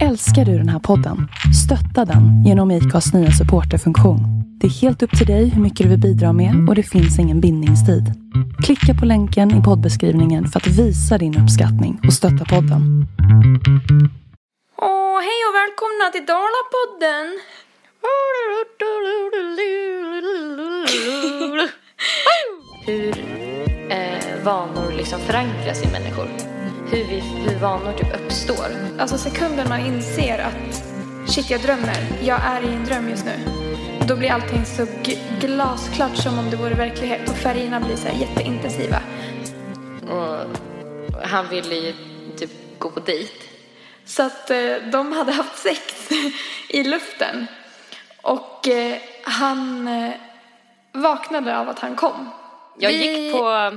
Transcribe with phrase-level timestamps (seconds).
[0.00, 1.28] Älskar du den här podden?
[1.64, 4.20] Stötta den genom IKAs nya supporterfunktion.
[4.60, 7.18] Det är helt upp till dig hur mycket du vill bidra med och det finns
[7.18, 8.04] ingen bindningstid.
[8.64, 13.06] Klicka på länken i poddbeskrivningen för att visa din uppskattning och stötta podden.
[14.82, 17.26] Åh, hej och välkomna till Dalapodden!
[22.86, 23.14] hur
[23.90, 26.28] eh, vanor liksom förankras i människor.
[26.92, 28.66] Hur, vi, hur vanor typ uppstår.
[28.98, 30.84] Alltså sekunden man inser att
[31.30, 31.96] shit, jag drömmer.
[32.22, 33.32] Jag är i en dröm just nu.
[34.08, 34.86] Då blir allting så
[35.40, 39.02] glasklart som om det vore verklighet och färgerna blir så här jätteintensiva.
[40.10, 40.46] Och
[41.24, 41.94] han ville ju
[42.36, 43.32] typ gå på dejt.
[44.04, 46.08] Så att eh, de hade haft sex
[46.68, 47.46] i luften.
[48.22, 50.10] Och eh, han eh,
[50.92, 52.30] vaknade av att han kom.
[52.78, 53.72] Jag Vi- gick på...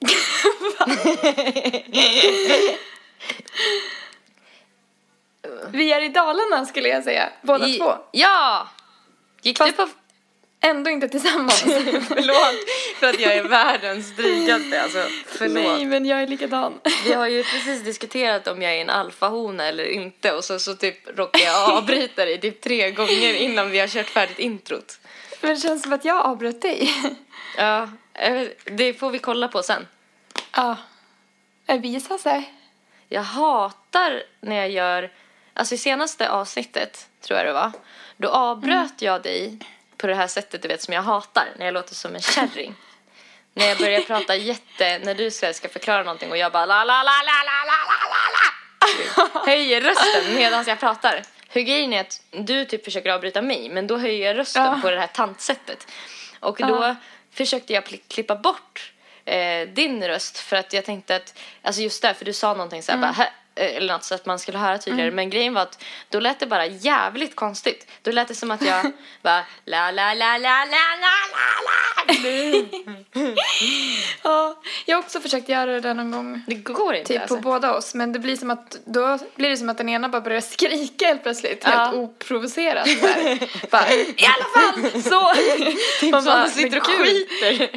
[5.72, 7.94] Vi är i Dalarna skulle jag säga, båda i, två.
[8.12, 8.68] Ja!
[9.42, 9.90] Gick Fast- du på...
[10.62, 11.60] Ändå inte tillsammans.
[12.08, 12.54] Förlåt
[12.96, 14.82] för att jag är världens drygaste.
[14.82, 15.54] Alltså, förlåt.
[15.54, 16.80] Nej, men jag är likadan.
[17.04, 20.74] Vi har ju precis diskuterat om jag är en alfahona eller inte och så, så
[20.74, 24.98] typ råkar jag avbryta dig typ tre gånger innan vi har kört färdigt introt.
[25.40, 26.94] Men det känns som att jag avbröt dig.
[27.56, 27.88] Ja,
[28.64, 29.86] det får vi kolla på sen.
[30.52, 30.76] Ja.
[31.66, 32.54] Det visar sig.
[33.08, 35.10] Jag hatar när jag gör,
[35.54, 37.72] alltså i senaste avsnittet tror jag det var,
[38.16, 39.58] då avbröt jag dig
[39.96, 42.74] på det här sättet du vet som jag hatar, när jag låter som en kärring.
[43.54, 46.84] när jag börjar prata jätte, när du ska, ska förklara någonting och jag bara la
[46.84, 51.22] la la la la la la la la höjer rösten medan jag pratar.
[51.48, 54.78] Hur grejen är att du typ försöker avbryta mig men då höjer jag rösten Ja.
[54.82, 55.86] på det här tantsättet.
[56.40, 56.96] Och då.
[57.30, 58.92] Försökte jag klippa bort
[59.24, 62.82] eh, din röst för att jag tänkte att, alltså just där, för du sa någonting
[62.82, 63.30] så här bara, "Hä?" eh,
[63.60, 65.10] eller något så att man skulle höra tydligare.
[65.10, 67.86] Men grejen var att då lät det bara jävligt konstigt.
[68.02, 71.90] Då lät det som att jag bara la la la la la la la la.
[74.22, 76.42] Ja, jag har också försökt göra det någon gång.
[76.46, 77.36] Det går inte Typ alltså.
[77.36, 77.94] på båda oss.
[77.94, 81.06] Men det blir som att, då blir det som att den ena bara börjar skrika
[81.06, 81.62] helt plötsligt.
[81.64, 81.70] Ja.
[81.70, 82.88] Helt oprovocerat.
[82.88, 82.96] så
[83.70, 85.02] bara, I alla fall!
[85.02, 85.32] Så!
[86.00, 87.70] Typ Man bara, sitter och skiter.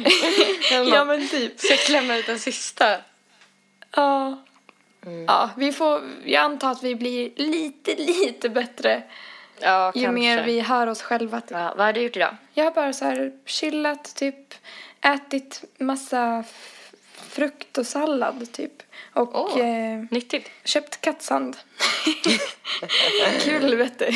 [0.94, 1.60] Ja men typ.
[1.60, 2.96] Ska jag klämma ut den sista?
[3.96, 4.44] Ja.
[5.06, 5.24] Mm.
[5.24, 9.02] Ja, vi får, jag antar att vi blir lite, lite bättre
[9.60, 10.20] Ja, ju kanske.
[10.20, 11.40] mer vi hör oss själva.
[11.40, 11.50] Typ.
[11.50, 12.36] Ja, vad har du gjort idag?
[12.52, 14.54] Jag har bara så här chillat, typ
[15.00, 16.44] ätit massa
[17.14, 18.82] frukt och sallad typ.
[19.12, 19.60] Och Åh.
[19.60, 20.50] eh, Nyttigt.
[20.64, 21.56] köpt kattsand.
[23.40, 24.10] Kul vet du.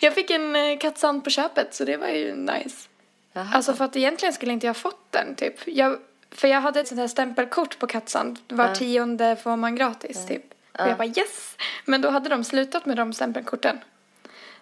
[0.00, 2.88] Jag fick en eh, kattsand på köpet så det var ju nice.
[3.32, 3.48] Jaha.
[3.54, 5.54] Alltså för att egentligen skulle inte jag fått den typ.
[5.66, 5.98] Jag,
[6.34, 8.38] för jag hade ett sånt här stämpelkort på kattsand.
[8.48, 10.42] Var tionde får man gratis typ.
[10.78, 11.56] Och jag bara yes!
[11.84, 13.80] Men då hade de slutat med de stämpelkorten.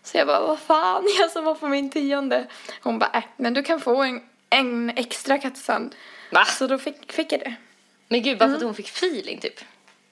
[0.02, 2.46] Så jag bara, vad fan, jag som var på min tionde.
[2.82, 5.94] Hon bara, äh, men du kan få en, en extra kattsand.
[6.32, 6.44] Va?
[6.44, 7.54] Så då fick, fick jag det.
[8.08, 9.60] Men gud, bara för att hon fick feeling typ.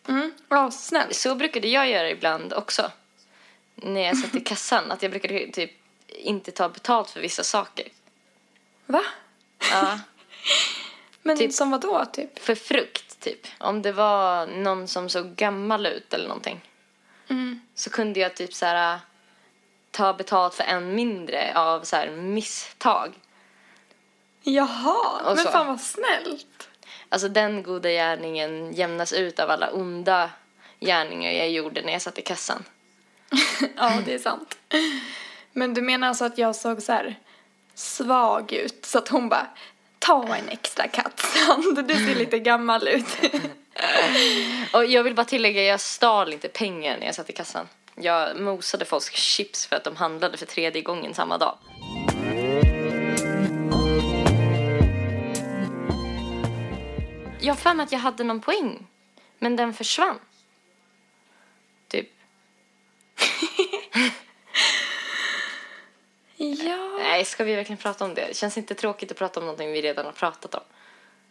[0.08, 1.14] Mm, ja, snällt.
[1.14, 2.90] Så brukade jag göra ibland också.
[3.74, 4.90] När jag satt i kassan.
[4.92, 5.70] Att jag brukade typ
[6.08, 7.88] inte ta betalt för vissa saker.
[8.86, 9.02] Va?
[9.70, 9.98] Ja.
[11.22, 12.38] Men Typ- som vad då typ?
[12.38, 13.46] För frukt typ.
[13.58, 16.60] Om det var någon som såg gammal ut eller någonting.
[17.28, 17.60] Mm.
[17.74, 18.98] Så kunde jag typ så här
[19.90, 23.14] ta betalt för en mindre av så här misstag.
[24.42, 25.50] Jaha, Och men så.
[25.50, 26.68] fan vad snällt.
[27.08, 30.30] Alltså den goda gärningen jämnas ut av alla onda
[30.80, 32.64] gärningar jag gjorde när jag satt i kassan.
[33.76, 34.58] Ja, det är sant.
[35.52, 37.18] Men du menar alltså att jag såg så här
[37.74, 39.46] svag ut så att hon bara
[39.98, 43.18] ta en extra kattsand, du ser lite gammal ut.
[44.72, 47.68] Och jag vill bara tillägga, jag stal inte pengar när jag satt i kassan.
[47.94, 51.58] Jag mosade folks chips för att de handlade för tredje gången samma dag.
[57.40, 58.86] Jag har för mig att jag hade någon poäng,
[59.38, 60.18] men den försvann.
[61.88, 62.08] Typ.
[66.38, 68.26] ja, Nej, ska vi verkligen prata om det?
[68.26, 70.60] Det känns inte tråkigt att prata om någonting vi redan har pratat om.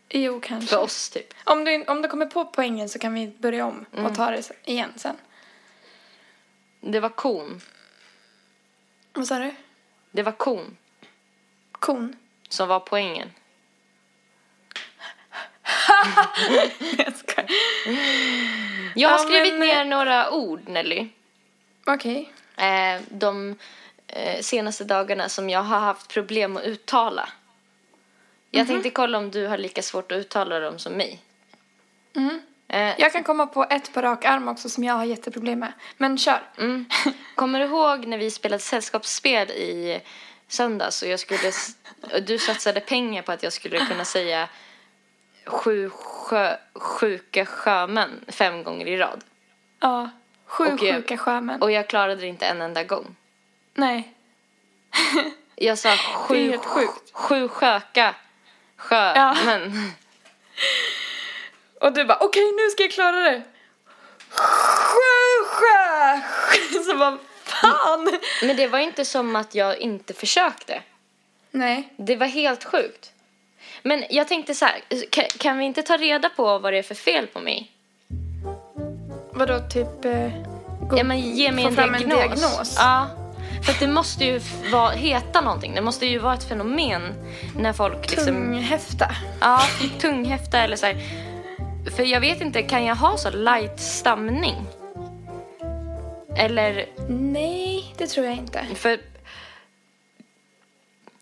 [0.10, 0.70] jo kanske.
[0.70, 1.34] För oss, typ.
[1.44, 4.52] Om du, om du kommer på poängen så kan vi börja om och ta det
[4.66, 5.16] igen sen.
[6.82, 7.62] Det var kon.
[9.14, 9.56] Vad sa du?
[10.12, 10.78] Det var kon
[11.72, 12.16] Kon?
[12.50, 13.32] som var poängen.
[16.98, 17.50] Jag skojar.
[18.96, 21.08] Jag har Ja, skrivit men- ner några ord, Nelly.
[21.86, 22.34] Okej.
[22.58, 23.56] Eh, de
[24.08, 27.30] eh, senaste dagarna som jag har haft problem att uttala.
[28.52, 31.20] Jag tänkte kolla om du har lika svårt att uttala dem som mig.
[32.16, 32.42] Mm.
[32.68, 35.74] Eh, Jag kan komma på ett på rak arm också som jag har jätteproblem med.
[35.98, 36.42] Men kör.
[36.58, 36.86] Mm.
[37.36, 40.02] Kommer du ihåg när vi spelade sällskapsspel i
[40.48, 41.52] söndags och jag skulle,
[42.22, 44.50] du satsade pengar på att jag skulle kunna säga
[45.46, 49.24] sju sjö, sjuka sjömän fem gånger i rad.
[49.80, 50.10] Ja.
[50.46, 51.62] Sju Och jag- sjuka sjömän.
[51.62, 53.16] Och jag klarade det inte en enda gång.
[53.78, 54.14] Nej.
[55.56, 57.12] Jag sa Det sju, helt sjukt.
[57.14, 58.16] sju sjöka
[58.78, 59.92] sjömän.
[61.82, 63.42] Och du bara, okej nu ska jag klara det.
[64.30, 66.22] Sju sjö.
[66.86, 68.18] Så bara, fan.
[68.44, 70.82] Men det var inte som att jag inte försökte.
[71.52, 71.94] Nej.
[71.98, 73.12] Det var helt sjukt.
[73.84, 76.84] Men jag tänkte så här, kan, kan vi inte ta reda på vad det är
[76.84, 77.72] för fel på mig?
[79.32, 80.06] Vadå typ?
[80.06, 80.32] Eh,
[80.98, 82.02] Ja, men ge mig en diagnos.
[82.04, 82.76] en diagnos?
[82.78, 83.08] Ja.
[83.64, 85.76] För det måste ju vara, heta någonting.
[85.76, 87.02] Det måste ju vara ett fenomen
[87.58, 88.26] när folk liksom...
[88.26, 89.12] Tunghäfta.
[89.42, 89.62] Ja,
[90.00, 90.96] tunghäfta eller så här.
[91.96, 94.56] För jag vet inte, kan jag ha så light stamning?
[96.38, 98.66] Eller, Nej, det tror jag inte.
[98.76, 99.00] för...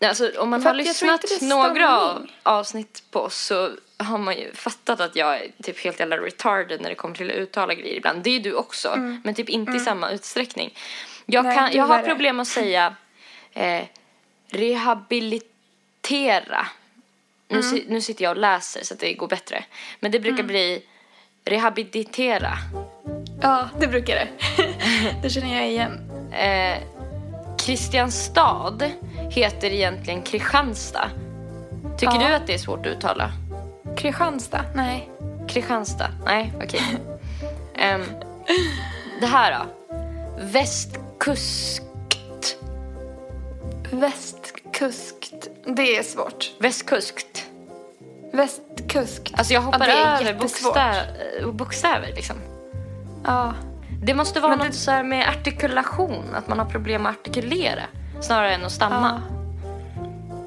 [0.00, 4.52] Alltså om man För har lyssnat några av, avsnitt på oss så har man ju
[4.54, 7.96] fattat att jag är typ helt jävla retarded när det kommer till att uttala grejer
[7.96, 8.22] ibland.
[8.22, 10.74] Det är du också, men typ inte i samma utsträckning.
[11.26, 11.56] Jag, Mm.
[11.56, 12.94] Nej, kan, jag har problem att säga
[13.52, 13.82] eh,
[14.50, 16.66] rehabilitera.
[17.48, 17.80] Nu, Mm.
[17.88, 19.64] nu sitter jag och läser så att det går bättre.
[20.00, 20.82] Men det brukar bli
[21.44, 22.52] rehabilitera.
[23.42, 24.28] Ja, det brukar det.
[25.22, 26.10] det känner jag igen.
[26.32, 26.78] Eh,
[27.58, 28.78] Kristianstad
[29.30, 31.10] heter egentligen Kristianstad.
[31.98, 32.28] Tycker Ja.
[32.28, 33.30] du att det är svårt att uttala?
[33.96, 34.64] Kristianstad?
[34.74, 35.08] Nej.
[35.48, 36.10] Kristianstad?
[36.24, 36.82] Nej, okej.
[37.78, 38.02] Ehm,
[39.20, 39.66] det här då?
[41.26, 42.56] Västkuskt.
[43.90, 45.48] Västkuskt.
[45.76, 46.52] Det är svårt.
[46.60, 47.46] Västkuskt.
[48.32, 49.34] Västkuskt.
[49.38, 52.36] Alltså jag hoppar Ja, över bokstäver, bokstäver liksom.
[53.24, 53.54] Ja.
[54.02, 57.16] Det måste vara Men något det- så här med artikulation, att man har problem att
[57.20, 57.82] artikulera
[58.20, 59.22] snarare än att stamma.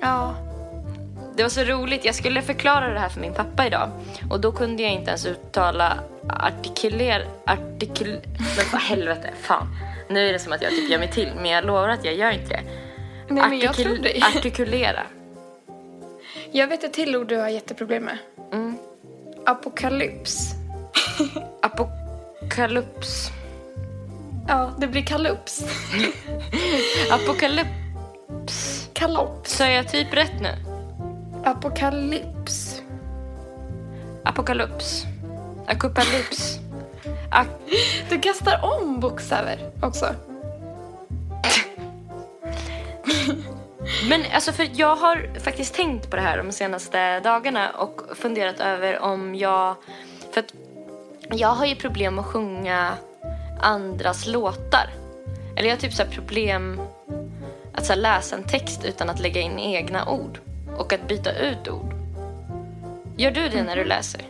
[0.01, 0.33] Ja.
[1.35, 3.89] Det var så roligt, jag skulle förklara det här för min pappa idag
[4.29, 5.93] och då kunde jag inte ens uttala
[6.29, 7.25] artikuler...
[7.45, 8.19] Artikul...
[8.37, 9.67] Men vad helvete, fan.
[10.09, 12.15] Nu är det som att jag typ gör mig till, men jag lovar att jag
[12.15, 12.63] gör inte det.
[13.27, 14.21] Nej, men jag tror dig.
[14.35, 15.03] Artikulera.
[16.51, 18.17] Jag vet ett till ord du har jätteproblem med.
[18.51, 18.77] Mm.
[19.45, 20.53] Apokalyps.
[21.61, 23.29] Apokalyps.
[24.47, 25.63] Ja, det blir kalups.
[27.11, 28.89] Apokalyps.
[28.93, 29.61] Kalops.
[29.61, 30.55] Är jag typ rätt nu?
[31.45, 32.81] Apokalyps.
[34.23, 35.05] Apokalyps.
[35.67, 36.59] Akopalyps.
[38.09, 40.15] Du kastar om bokstäver också.
[44.09, 48.59] Men alltså för jag har faktiskt tänkt på det här de senaste dagarna och funderat
[48.59, 49.75] över om jag...
[50.31, 50.53] För att
[51.31, 52.93] jag har ju problem att sjunga
[53.59, 54.89] andras låtar.
[55.55, 56.81] Eller jag har typ så här problem
[57.73, 60.39] att så läsa en text utan att lägga in egna ord.
[60.77, 61.93] Och att byta ut ord.
[63.17, 64.21] Gör du det när du läser?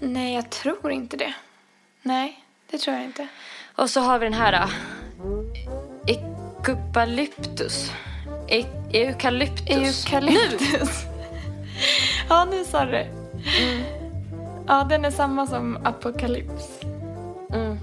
[0.00, 1.32] Nej, jag tror inte det.
[2.02, 3.26] Nej, det tror jag inte.
[3.76, 4.52] Och så har vi den här.
[4.52, 4.68] äh,
[6.66, 7.90] Eukalyptus.
[8.48, 10.06] E- Eukalyptus.
[10.06, 10.90] Eukalyptus.
[12.28, 13.06] ja, nu sa du det.
[14.66, 16.80] Ja, den är samma som apokalyps.
[17.52, 17.78] Mm.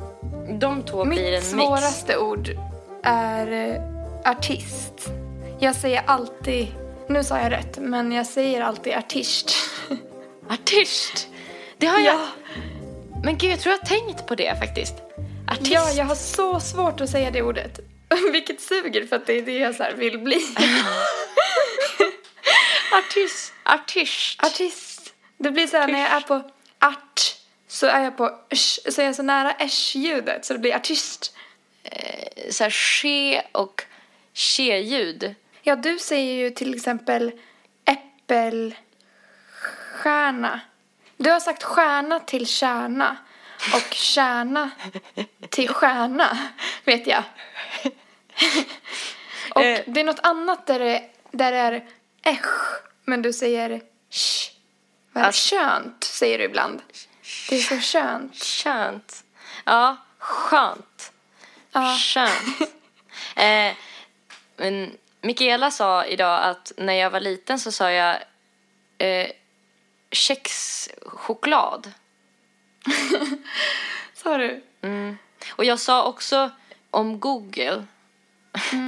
[0.59, 1.49] De två blir en Mitt mix.
[1.67, 2.49] svåraste ord
[3.03, 3.81] är eh,
[4.31, 5.09] artist.
[5.59, 6.67] Jag säger alltid,
[7.09, 9.51] nu sa jag rätt, men jag säger alltid artist.
[10.49, 11.27] Artist.
[11.77, 12.15] Det har jag.
[12.15, 12.27] ja,
[13.23, 14.93] Men gud, jag tror jag har tänkt på det faktiskt.
[15.51, 15.71] Artist.
[15.71, 17.79] ja, jag har så svårt att säga det ordet.
[18.31, 20.35] Vilket suger för att det är det jag så vill bli.
[22.91, 23.53] Artist.
[23.63, 24.43] Artist.
[24.43, 25.13] Artist.
[25.37, 26.33] Det blir så här när jag är på
[26.79, 27.35] art
[27.67, 31.35] så är jag på sh, så är jag så nära sh-ljudet så det blir artist.
[32.49, 33.83] Så här ske och
[34.33, 35.35] tje-ljud.
[35.61, 37.31] Ja, du säger ju till exempel
[37.85, 40.61] äppelstjärna.
[41.17, 43.17] Du har sagt stjärna till kärna
[43.73, 44.69] och kärna
[45.49, 46.37] till stjärna,
[46.85, 47.23] vet jag.
[49.55, 49.81] Och Eh.
[49.87, 51.85] det är något annat där det, där det är
[52.23, 54.51] esch, men du säger sh.
[55.11, 55.27] Vad är?
[55.27, 56.81] Alltså- Könt, säger du ibland.
[57.49, 58.43] Det är så könt.
[58.43, 59.23] Skönt.
[59.65, 61.11] Ja, skönt.
[61.71, 61.97] Ja.
[61.99, 62.71] Skönt.
[63.35, 63.73] eh,
[64.57, 68.17] men Mikaela sa idag att när jag var liten så sa jag
[68.97, 69.27] eh,
[70.11, 71.91] kexchoklad.
[74.13, 74.63] Sa du?
[74.81, 75.17] Mm.
[75.51, 76.51] Och jag sa också
[76.91, 77.85] om Google.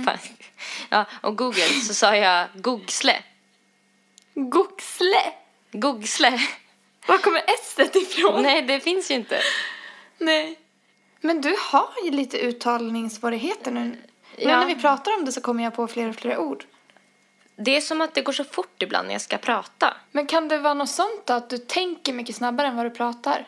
[0.05, 0.17] Fan.
[0.89, 3.23] ja, om Google så sa jag gogsle.
[4.33, 5.33] Goxle.
[5.71, 6.39] Gogsle.
[7.07, 8.43] Var kommer s ifrån?
[8.43, 9.41] Nej, det finns ju inte.
[10.17, 10.59] Nej.
[11.21, 13.79] Men du har ju lite uttalningssvårigheter nu.
[13.79, 13.97] Men
[14.49, 14.59] Ja.
[14.59, 16.65] när vi pratar om det så kommer jag på fler och fler ord.
[17.59, 19.97] Det är som att det går så fort ibland när jag ska prata.
[20.11, 22.89] Men kan det vara något sånt då, att du tänker mycket snabbare än vad du
[22.89, 23.47] pratar?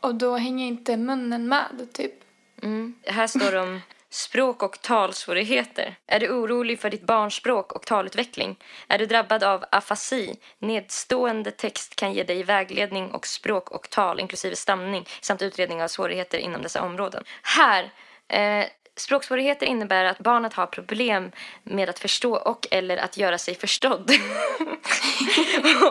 [0.00, 2.14] Och då hänger inte munnen med, typ.
[2.62, 2.94] Mm.
[3.06, 5.94] Här står det om språk och talsvårigheter.
[6.06, 8.56] Är du orolig för ditt barns språk och talutveckling?
[8.88, 10.36] Är du drabbad av afasi?
[10.58, 15.88] Nedstående text kan ge dig vägledning och språk och tal, inklusive stamning, samt utredning av
[15.88, 17.24] svårigheter inom dessa områden.
[17.42, 17.92] Här,
[18.28, 18.66] eh,
[18.96, 24.10] språksvårigheter innebär att barnet har problem med att förstå och eller att göra sig förstådd.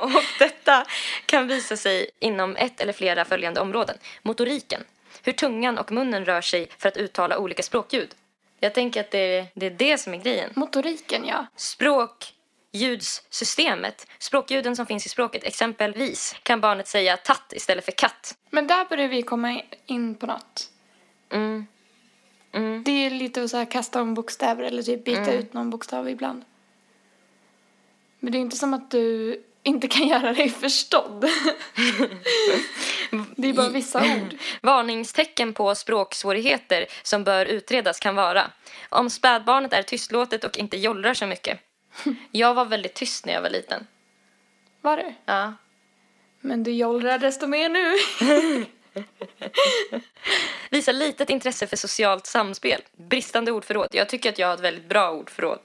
[0.02, 0.86] och detta
[1.26, 3.98] kan visa sig inom ett eller flera följande områden.
[4.22, 4.84] Motoriken,
[5.24, 8.16] hur tungan och munnen rör sig för att uttala olika språkljud.
[8.60, 10.50] Jag tänker att det är det, är det som är grejen.
[10.56, 11.46] Motoriken, ja.
[11.56, 12.34] Språk,
[12.72, 15.44] ljudssystemet, språkljuden som finns i språket.
[15.44, 18.36] Exempelvis kan barnet säga tatt istället för katt.
[18.50, 20.70] Men där börjar vi komma in på något.
[21.32, 21.68] Mm.
[22.56, 22.84] Mm.
[22.84, 25.36] Det är lite att så här kasta om bokstäver eller typ byta Mm.
[25.36, 26.46] ut någon bokstav ibland.
[28.20, 31.22] Men det är inte som att du inte kan göra dig förstådd.
[33.36, 34.36] det är bara vissa ord.
[34.62, 38.52] Varningstecken på språksvårigheter som bör utredas kan vara
[38.90, 41.60] om spädbarnet är tystlåtet och inte jollrar så mycket.
[42.32, 43.88] Jag var väldigt tyst när jag var liten.
[44.82, 45.14] Var det?
[45.26, 45.54] Ja.
[46.42, 47.96] Men du jollrar desto mer nu.
[50.70, 52.82] Visa litet intresse för socialt samspel.
[52.98, 53.88] Bristande ordförråd.
[53.92, 55.60] Jag tycker att jag har ett väldigt bra ordförråd.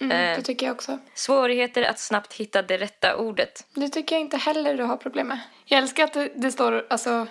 [0.00, 0.36] Mm, Eh.
[0.36, 0.98] det tycker jag också.
[1.14, 3.66] Svårigheter att snabbt hitta det rätta ordet.
[3.74, 5.38] Det tycker jag inte heller du har problem med.
[5.64, 7.26] Jag älskar att det, det står, alltså,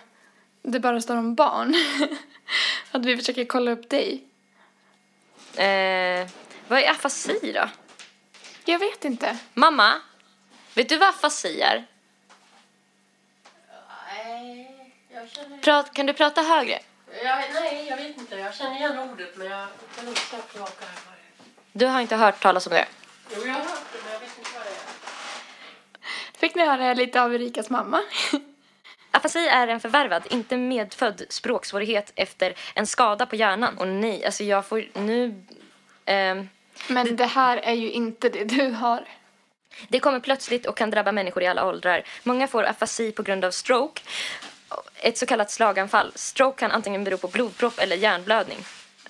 [0.62, 1.76] det bara står om barn.
[2.92, 4.24] att vi försöker kolla upp dig.
[5.56, 6.28] Eh,
[6.68, 7.70] vad är afasi då?
[8.66, 9.38] Jag vet inte.
[9.54, 10.02] Mamma,
[10.74, 11.86] vet du vad afasi är?
[14.14, 14.98] Nej, jag känner...
[15.62, 16.80] Prat, kan du prata högre?
[17.24, 18.36] Jag, nej, jag vet inte.
[18.36, 21.18] Jag känner igen ordet men jag kan inte säga tillbaka här.
[21.72, 22.86] Du har inte hört talas om det?
[23.36, 26.40] Jo, jag har hört det men jag vet inte vad det är.
[26.40, 28.02] Fick ni höra lite av Erikas mamma?
[29.12, 33.78] Afasi är en förvärvad, inte medfödd språksvårighet efter en skada på hjärnan.
[33.78, 35.44] Och nej, alltså jag får nu...
[36.06, 36.50] ehm,
[36.88, 39.06] Men det här är ju inte det du har.
[39.88, 42.04] Det kommer plötsligt och kan drabba människor i alla åldrar.
[42.24, 44.02] Många får afasi på grund av stroke,
[44.96, 46.12] ett så kallat slaganfall.
[46.16, 48.58] Stroke kan antingen bero på blodpropp eller hjärnblödning.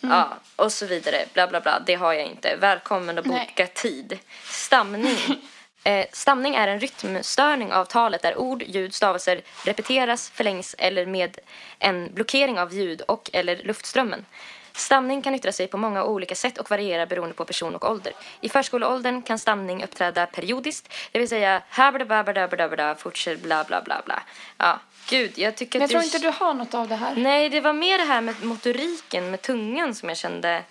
[0.01, 1.25] Ja, och så vidare.
[1.33, 1.79] Bla, bla, bla.
[1.85, 2.55] Det har jag inte.
[2.55, 3.49] Välkommen att Nej.
[3.49, 4.19] boka tid.
[4.43, 5.17] Stamning.
[5.83, 11.39] Eh, stamning är en rytmstörning av talet där ord, ljud, stavelser repeteras, förlängs eller med
[11.79, 14.25] en blockering av ljud och eller luftströmmen.
[14.73, 18.13] Stamning kan yttra sig på många olika sätt och variera beroende på person och ålder.
[18.41, 24.23] I förskoleåldern kan stamning uppträda periodiskt, det vill säga habla fortsätt bla bla bla bla.
[24.57, 26.05] Ja, gud, jag tycker Men jag tror du...
[26.05, 27.15] inte du har något av det här.
[27.15, 30.63] Nej, det var mer det här med motoriken, med tungan som jag kände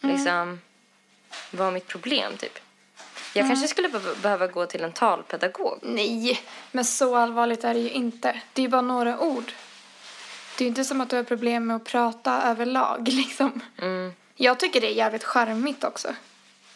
[0.00, 0.60] liksom
[1.50, 2.58] var mitt problem typ.
[3.34, 5.78] Jag kanske skulle be- behöva gå till en talpedagog.
[5.82, 6.40] Nej,
[6.72, 8.40] men så allvarligt är det ju inte.
[8.52, 9.52] Det är ju bara några ord.
[10.58, 13.60] Det är ju inte som att du har problem med att prata överlag liksom.
[13.78, 14.12] Mm.
[14.34, 16.14] Jag tycker det är jävligt charmigt också.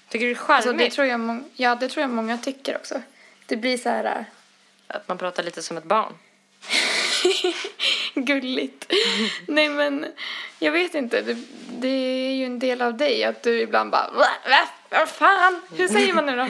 [0.09, 2.77] Tycker du det är Alltså, charmigt det tror jag ja, det tror jag många tycker
[2.77, 3.03] också.
[3.47, 4.25] Det blir så här äh,
[4.97, 6.13] att man pratar lite som ett barn?
[8.15, 8.93] gulligt.
[9.47, 10.07] Nej men,
[10.59, 11.23] jag vet inte.
[11.23, 11.37] Det,
[11.79, 15.61] det är ju en del av dig att du ibland bara va, va, vad fan,
[15.77, 16.47] hur säger man nu då?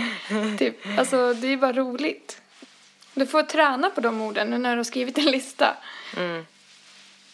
[0.59, 2.41] typ, alltså det är bara roligt.
[3.15, 5.77] Du får träna på de orden nu när du har skrivit en lista.
[6.17, 6.47] Mm.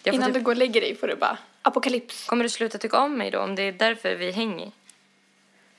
[0.04, 2.26] Innan du typ, går och lägger dig får du bara apokalyps.
[2.26, 4.72] Kommer du sluta tycka om mig då om det är därför vi hänger?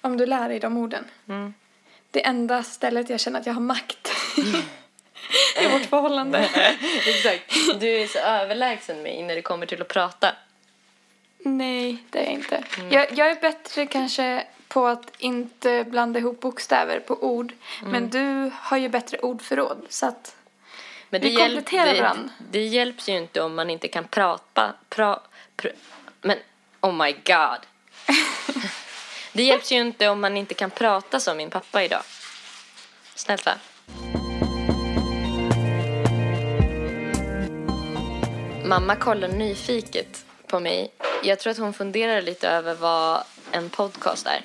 [0.02, 1.06] Om du lär dig de orden.
[1.28, 1.54] Mm.
[2.12, 4.12] Det enda stället jag känner att jag har makt
[5.62, 6.40] i vårt förhållande.
[7.08, 7.80] Exakt.
[7.80, 10.36] Du är så överlägsen mig när det kommer till att prata.
[11.38, 12.64] Nej, det är jag inte.
[12.90, 17.54] Jag, jag är bättre kanske på att inte blanda ihop bokstäver på ord.
[17.84, 19.86] Men du har ju bättre ordförråd.
[19.90, 20.36] Så att
[21.10, 22.32] Men Vi kompletterar det, varann.
[22.38, 24.74] Det, det hjälps ju inte om man inte kan prata.
[24.90, 25.20] Pra,
[25.56, 25.68] pr,
[26.22, 26.38] men
[26.82, 27.60] oh my god.
[29.34, 32.04] det hjälps ju inte om man inte kan prata som min pappa idag.
[33.16, 33.46] Snällt
[38.70, 40.92] Mamma kollar nyfiket på mig.
[41.24, 44.44] Jag tror att hon funderar lite över vad en podcast är.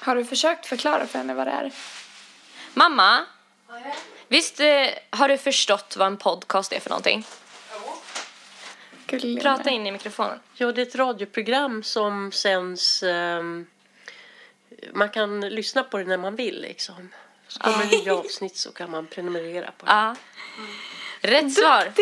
[0.00, 1.72] har du försökt förklara för henne vad det är?
[2.74, 3.26] Mamma,
[4.28, 7.26] visst eh, har du förstått vad en podcast är för någonting?
[9.06, 10.40] Gullig Prata in i mikrofonen.
[10.54, 13.02] Jo, det är ett radioprogram som sänds...
[13.02, 13.66] ehm,
[14.92, 17.12] man kan lyssna på det när man vill liksom.
[17.48, 19.92] Så kommer det nya avsnitt så kan man prenumerera på det.
[19.92, 20.16] Ja.
[21.24, 21.92] Rätt svar.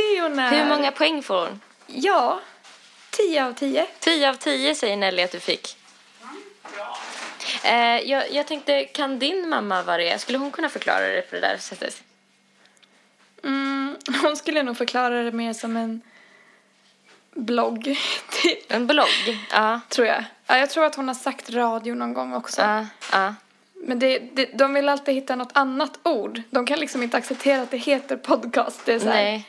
[0.50, 1.60] Hur många poäng får hon?
[1.86, 2.40] Ja,
[3.10, 3.86] 10 av 10.
[3.98, 5.76] 10 av 10 säger Nelly att du fick.
[7.64, 10.18] Eh, jag, jag tänkte, kan din mamma vad det är?
[10.18, 12.02] Skulle hon kunna förklara det på det där sättet?
[13.44, 16.00] Mm, hon skulle nog förklara det mer som en
[17.34, 17.96] blogg,
[18.30, 19.38] typ, En blogg?
[19.50, 19.80] Ja.
[19.88, 20.24] tror jag.
[20.46, 22.60] Ja, jag tror att hon har sagt radio någon gång också.
[22.60, 22.86] Ja.
[23.12, 23.34] ja.
[23.84, 26.42] Men det, det, de vill alltid hitta något annat ord.
[26.50, 28.86] De kan liksom inte acceptera att det heter podcast.
[28.86, 29.48] Det är så här, Nej.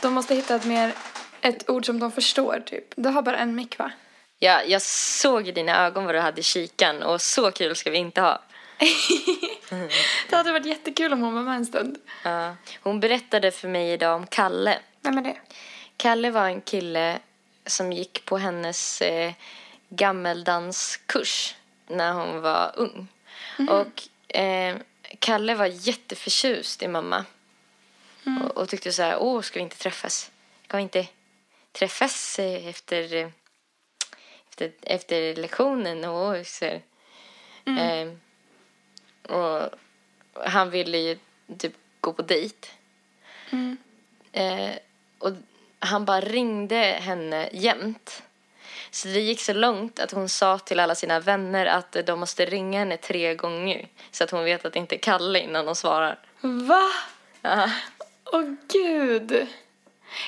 [0.00, 0.92] De måste hitta ett mer,
[1.40, 2.84] ett ord som de förstår typ.
[2.96, 3.92] Du har bara en mick va?
[4.38, 7.90] Ja, jag såg i dina ögon vad du hade i kikan och så kul ska
[7.90, 8.42] vi inte ha.
[10.30, 11.98] Det hade varit jättekul om hon var med en stund.
[12.24, 12.56] Ja.
[12.82, 14.78] Hon berättade för mig idag om Kalle.
[15.00, 15.36] Vem är det?
[15.96, 17.18] Kalle var en kille
[17.66, 19.32] som gick på hennes eh,
[19.88, 21.54] gammeldanskurs
[21.86, 23.08] när hon var ung.
[23.66, 24.76] Och eh,
[25.18, 27.24] Kalle var jätteförtjust i mamma.
[28.44, 30.30] Och, och tyckte så här, åh, ska vi inte träffas?
[30.66, 31.06] Kan vi inte
[31.72, 33.32] träffas eh, efter,
[34.50, 36.04] efter, efter lektionen?
[36.04, 36.82] Och, så här.
[37.78, 38.12] Eh,
[39.36, 39.70] och
[40.34, 41.18] han ville ju
[41.58, 42.68] typ gå på dejt.
[44.32, 44.74] Eh,
[45.18, 45.32] och
[45.78, 48.22] han bara ringde henne jämt.
[48.90, 52.44] Så det gick så långt att hon sa till alla sina vänner att de måste
[52.44, 53.88] ringa henne tre gånger.
[54.10, 56.18] Så att hon vet att det inte är Kalle innan de svarar.
[56.40, 56.82] Va?
[57.42, 57.70] Ja.
[58.32, 58.42] Åh
[58.72, 59.46] gud.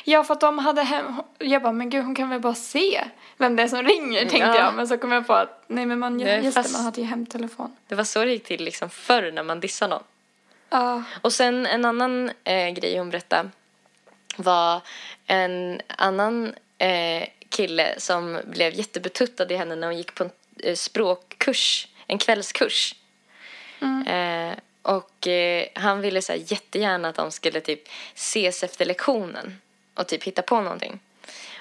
[0.05, 1.15] Ja för att de hade hem...
[1.39, 3.05] Jag bara, men gud hon kan väl bara se
[3.37, 4.57] vem det är som ringer tänkte Ja.
[4.59, 4.75] jag.
[4.75, 7.01] Men så kom jag på att nej men man, Nej, just fast- det, man hade
[7.01, 7.77] ju hemtelefon.
[7.89, 10.03] Det var så det gick till liksom förr när man dissade någon.
[10.71, 11.03] Ja.
[11.21, 13.49] Och sen en annan eh, grej hon berättade
[14.37, 14.81] var
[15.27, 20.31] en annan eh, kille som blev jättebetuttad i henne när hon gick på en
[20.63, 22.95] eh, språkkurs, en kvällskurs.
[24.07, 24.53] Eh,
[24.83, 29.61] och eh, han ville så här, jättegärna att de skulle typ ses efter lektionen
[29.95, 31.01] och typ hitta på någonting.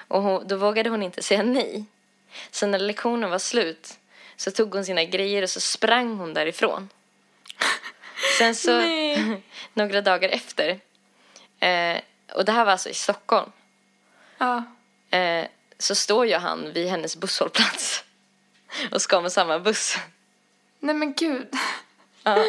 [0.08, 1.84] Och hon, då vågade hon inte säga nej.
[2.50, 3.98] Så när lektionen var slut
[4.36, 6.88] så tog hon sina grejer och så sprang hon därifrån.
[8.38, 8.82] Sen så,
[9.74, 10.80] några dagar efter,
[11.60, 12.00] eh,
[12.34, 13.52] och det här var alltså i Stockholm,
[14.38, 14.64] Ja.
[15.10, 15.46] eh,
[15.82, 18.04] så står ju han vid hennes busshållplats
[18.92, 19.96] och ska med samma buss.
[20.80, 21.48] Nej men gud.
[22.22, 22.44] Ja.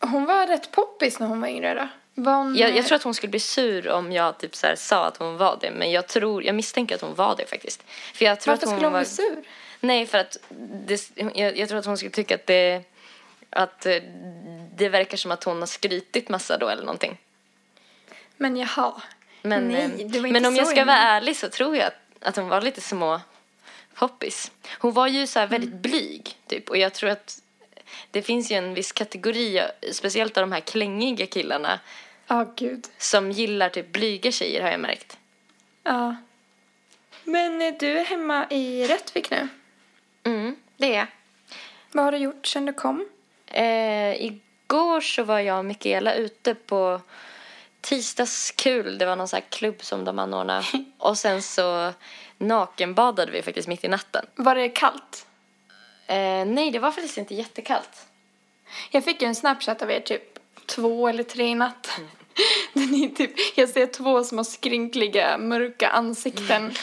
[0.00, 1.88] Hon var rätt poppis när hon var yngre då.
[2.22, 5.06] Var hon, Jag, jag tror att hon skulle bli sur om jag typ så sa
[5.06, 7.84] att hon var det, men jag tror, jag misstänker att hon var det faktiskt.
[8.14, 9.00] För jag tror Varför att hon skulle hon var...
[9.00, 9.44] bli sur?
[9.80, 10.36] Nej, för att
[10.86, 12.82] det, jag, jag tror att hon skulle tycka att det,
[13.50, 13.96] att eh,
[14.74, 17.18] det verkar som att hon har skrytit massa då eller någonting.
[18.36, 19.02] Men jaha.
[19.44, 21.48] Men, Nej, eh, det var inte men om så jag ska jag vara ärlig så
[21.48, 21.94] tror jag att,
[22.28, 23.20] att hon var lite små
[23.94, 24.52] poppis.
[24.78, 25.82] Hon var ju så här väldigt Mm.
[25.82, 27.40] blyg typ och jag tror att
[28.10, 29.60] det finns ju en viss kategori,
[29.92, 31.80] speciellt av de här klängiga killarna
[32.26, 32.86] Ja, gud.
[32.98, 35.18] som gillar typ blyga tjejer har jag märkt.
[35.82, 36.16] Ja.
[37.24, 39.48] Men eh, du är hemma i Rättvik nu.
[40.24, 41.06] Mm, det är
[41.92, 43.08] Vad har du gjort sen du kom?
[43.46, 47.00] Eh, igår så var jag och Mikaela ute på
[47.84, 48.98] tisdagskul.
[48.98, 50.64] Det var någon sån här klubb som de anordnade.
[50.98, 51.92] Och sen så
[52.38, 54.26] nakenbadade vi faktiskt mitt i natten.
[54.34, 55.26] Var det kallt?
[56.06, 58.06] Eh, nej, det var faktiskt inte jättekallt.
[58.90, 62.00] Jag fick ju en snapchat av er typ två eller tre i natt.
[62.72, 66.74] Där ni typ, jag ser två små skrynkliga mörka ansikten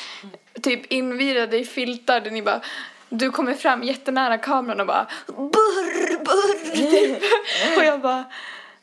[0.62, 2.62] typ invirade i filtar där ni bara
[3.10, 7.24] du kommer fram jättenära kameran och bara burr, burr typ.
[7.78, 8.26] Och jag bara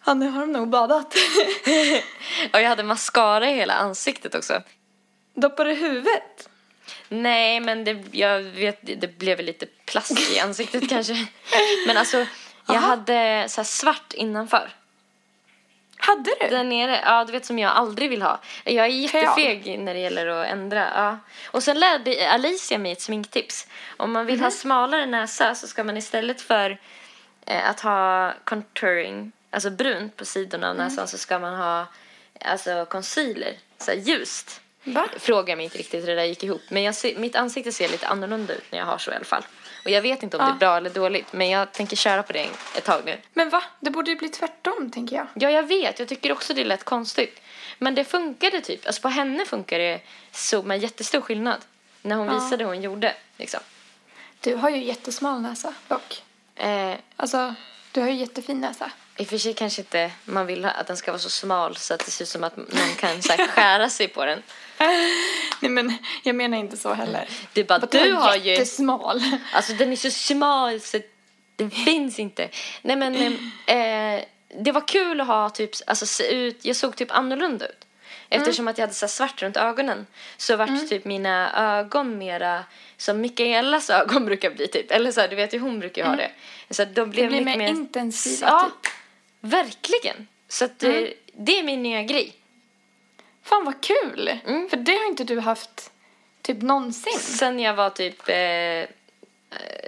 [0.08, 1.14] ja nu har de nog badat.
[2.52, 4.62] Och jag hade mascara i hela ansiktet också.
[5.34, 6.48] Doppade huvudet?
[7.08, 11.26] Nej, men det, jag vet, det blev lite plast i ansiktet kanske.
[11.86, 12.16] Men alltså,
[12.66, 12.86] jag Aha.
[12.86, 14.70] hade så svart innanför.
[16.00, 16.48] Hade du?
[16.48, 18.40] Där nere, ja du vet som jag aldrig vill ha.
[18.64, 20.88] Jag är jättefeg när det gäller att ändra.
[20.94, 21.18] Ja.
[21.50, 23.66] Och sen lärde Alicia mig ett sminktips.
[23.96, 24.44] Om man vill Mhm.
[24.44, 26.78] ha smalare näsa så ska man istället för
[27.46, 30.84] eh, att ha contouring, alltså brunt på sidorna av Mhm.
[30.84, 31.86] näsan så ska man ha
[32.40, 34.60] alltså concealer, så här ljust.
[34.84, 35.08] Va?
[35.18, 36.62] Fråga mig inte riktigt hur det där gick ihop.
[36.68, 39.24] Men jag ser, mitt ansikte ser lite annorlunda ut när jag har så i alla
[39.24, 39.46] fall.
[39.84, 40.54] Och jag vet inte om det Ja.
[40.54, 43.16] är bra eller dåligt men jag tänker köra på det ett tag nu.
[43.34, 43.62] Men va?
[43.80, 45.26] Det borde ju bli tvärtom tänker jag.
[45.34, 45.98] Ja, jag vet.
[45.98, 47.40] Jag tycker också det lät konstigt.
[47.78, 48.86] Men det funkade typ.
[48.86, 50.00] Alltså på henne funkar det
[50.32, 51.60] så med jättestor skillnad.
[52.02, 52.34] När hon Ja.
[52.34, 53.14] visade hur hon gjorde.
[53.36, 53.60] Liksom.
[54.40, 56.22] Du har ju jättesmal näsa dock.
[56.56, 57.54] Eh, Alltså,
[57.92, 58.90] du har ju jättefin näsa.
[59.18, 61.94] I och för sig kanske inte man vill att den ska vara så smal så
[61.94, 64.42] att det ser ut som att någon kan så här, skära sig på den.
[65.60, 67.28] Nej men jag menar inte så heller.
[67.52, 68.50] Det är bara, du har ju...
[68.50, 69.22] jättesmal.
[69.52, 70.98] Alltså den är så smal så
[71.56, 72.48] Det finns inte.
[72.82, 73.14] Nej men,
[73.66, 74.24] eh,
[74.64, 77.84] det var kul att ha typ, alltså se ut, jag såg typ annorlunda ut.
[78.30, 78.70] Eftersom Mm.
[78.72, 82.64] att jag hade så här svart runt ögonen så vart typ mina ögon mera
[82.96, 84.90] som Mikaelas ögon brukar bli typ.
[84.90, 86.30] Eller så här, du vet ju hon brukar ju ha det.
[86.70, 87.38] Så de blev Mm.
[87.38, 88.92] Det blir mycket mer intensiva Ja, typ.
[89.40, 90.26] Verkligen.
[90.48, 91.04] Så att Mm.
[91.04, 92.32] eh, det är min nya grej.
[93.42, 94.38] Fan vad kul!
[94.46, 94.68] Mm.
[94.68, 95.90] För det har inte du haft
[96.42, 97.18] typ någonsin.
[97.18, 98.86] Sen jag var typ eh, eh,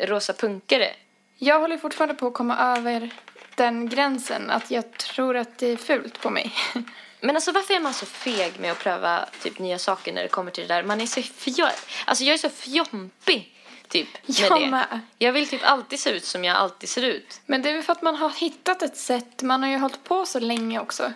[0.06, 0.90] rosa punkare.
[1.38, 3.10] Jag håller fortfarande på att komma över
[3.54, 6.52] den gränsen att jag tror att det är fult på mig.
[7.20, 10.28] Men alltså varför är man så feg med att pröva typ nya saker när det
[10.28, 10.82] kommer till det där?
[10.82, 11.68] Man är så fjol...
[12.04, 13.54] Alltså jag är så fjompig
[13.90, 14.66] typ med Jag det.
[14.70, 15.00] med.
[15.18, 17.40] Jag vill typ alltid se ut som jag alltid ser ut.
[17.46, 20.05] Men det är väl för att man har hittat ett sätt, man har ju hållit
[20.05, 21.12] på så länge också.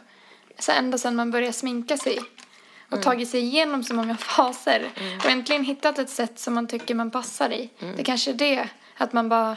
[0.58, 2.18] Så ända sedan man började sminka sig.
[2.87, 3.02] Och Mm.
[3.04, 4.90] tagit sig igenom så många faser.
[5.24, 7.70] Och äntligen hittat ett sätt som man tycker man passar i.
[7.80, 7.96] Mm.
[7.96, 9.56] Det kanske är det, att man bara...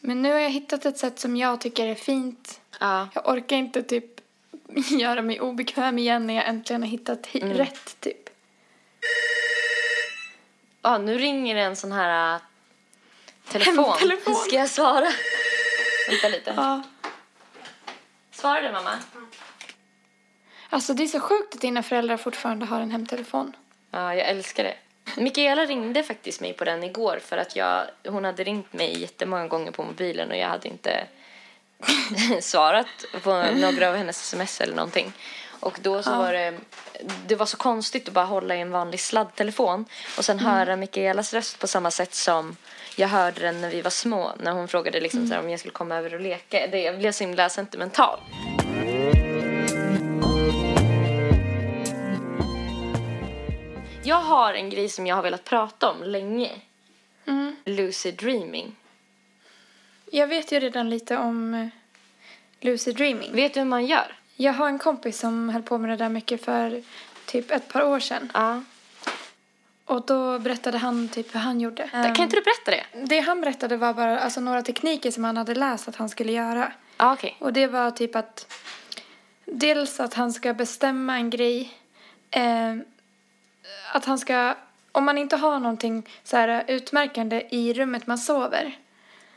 [0.00, 2.60] Men nu har jag hittat ett sätt som jag tycker är fint.
[2.80, 3.08] Ja.
[3.14, 4.20] Jag orkar inte typ
[5.00, 7.56] göra mig obekväm igen när jag äntligen har hittat hi- Mm.
[7.56, 8.28] rätt typ.
[10.86, 12.40] Ja, nu ringer en sån här äh,
[13.48, 13.84] telefon.
[13.84, 14.34] Hemtelefon.
[14.34, 15.08] Ska jag svara?
[16.08, 16.52] Vänta lite.
[16.56, 16.82] Ja.
[18.30, 18.98] Svarar du mamma?
[20.70, 23.52] Alltså det är så sjukt att dina föräldrar fortfarande har en hemtelefon.
[23.90, 24.76] Ja, jag älskar det.
[25.16, 29.46] Mikaela ringde faktiskt mig på den igår för att jag, hon hade ringt mig jättemånga
[29.46, 31.06] gånger på mobilen och jag hade inte
[32.40, 35.12] svarat på några av hennes sms eller någonting.
[35.60, 36.54] Och då så var det,
[37.26, 39.84] det var så konstigt att bara hålla i en vanlig sladdtelefon
[40.18, 42.56] och sen höra Mikaelas röst på samma sätt som
[42.96, 45.60] jag hörde den när vi var små när hon frågade liksom så här om jag
[45.60, 46.66] skulle komma över och leka.
[46.66, 48.18] Det, jag blev så himla sentimental.
[54.02, 56.50] Jag har en grej som jag har velat prata om länge.
[57.26, 57.56] Mm.
[57.64, 58.76] Lucid dreaming.
[60.10, 61.68] Jag vet ju redan lite om eh,
[62.60, 63.32] lucid dreaming.
[63.34, 64.16] Vet du hur man gör?
[64.36, 66.82] Jag har en kompis som höll på med det där mycket för
[67.26, 68.32] typ ett par år sedan.
[68.34, 68.62] Ja.
[69.84, 71.88] Och då berättade han typ hur han gjorde.
[71.88, 73.06] Kan inte du berätta det?
[73.06, 76.32] Det han berättade var bara alltså, några tekniker som han hade läst att han skulle
[76.32, 76.72] göra.
[76.96, 77.36] Ja, okej.
[77.40, 78.54] Och det var typ att
[79.44, 81.72] dels att han ska bestämma en grej.
[82.30, 82.74] Eh,
[83.92, 84.54] att han ska,
[84.92, 88.78] om man inte har någonting så här utmärkande i rummet man sover.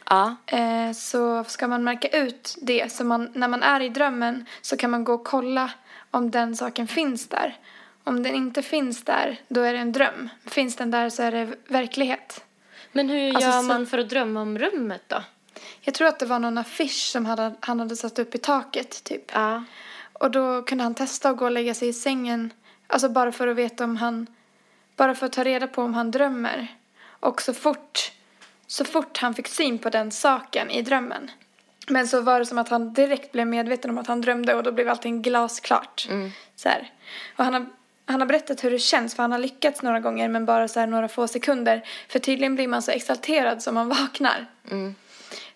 [0.10, 0.36] Ja.
[0.46, 2.92] Eh, så ska man märka ut det.
[2.92, 5.72] Så man, när man är i drömmen så kan man gå och kolla
[6.12, 7.58] om den saken finns där.
[8.04, 10.30] Om den inte finns där, då är det en dröm.
[10.46, 12.44] Finns den där så är det verklighet.
[12.92, 15.24] Men hur Alltså, gör så- man för att drömma om rummet då?
[15.82, 19.04] Jag tror att det var någon affisch som hade, han hade satt upp i taket
[19.04, 19.32] typ.
[19.34, 19.64] Ja.
[20.14, 22.54] Och då kunde han testa att gå och lägga sig i sängen.
[22.88, 24.28] Alltså bara för att veta om han,
[24.96, 26.68] bara för att ta reda på om han drömmer.
[27.04, 28.12] Och så fort,
[28.70, 31.32] så fort han fick syn på den saken i drömmen.
[31.88, 34.64] Men så var det som att han direkt blev medveten om att han drömde och
[34.64, 36.08] då blev allting glasklart.
[36.56, 36.92] Så här.
[37.36, 37.66] Och han har,
[38.06, 40.80] han har berättat hur det känns för han har lyckats några gånger men bara så
[40.80, 41.84] här några få sekunder.
[42.08, 44.46] För tydligen blir man så exalterad som man vaknar.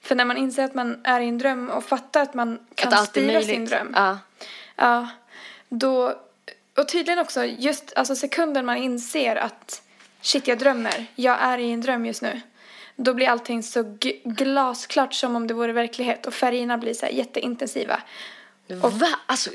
[0.01, 2.93] För när man inser att man är i en dröm och fattar att man kan
[2.93, 3.93] Att styra sin dröm.
[3.95, 4.19] Ja.
[4.75, 5.07] Ja,
[5.69, 6.19] då...
[6.77, 9.81] Och tydligen också, just alltså sekunden man inser att
[10.21, 11.05] shit, jag drömmer.
[11.15, 12.41] Jag är i en dröm just nu.
[12.95, 17.13] Då blir allting så glasklart som om det vore verklighet och färgerna blir så här
[17.13, 18.01] jätteintensiva.
[18.67, 19.07] Va?
[19.25, 19.49] Alltså,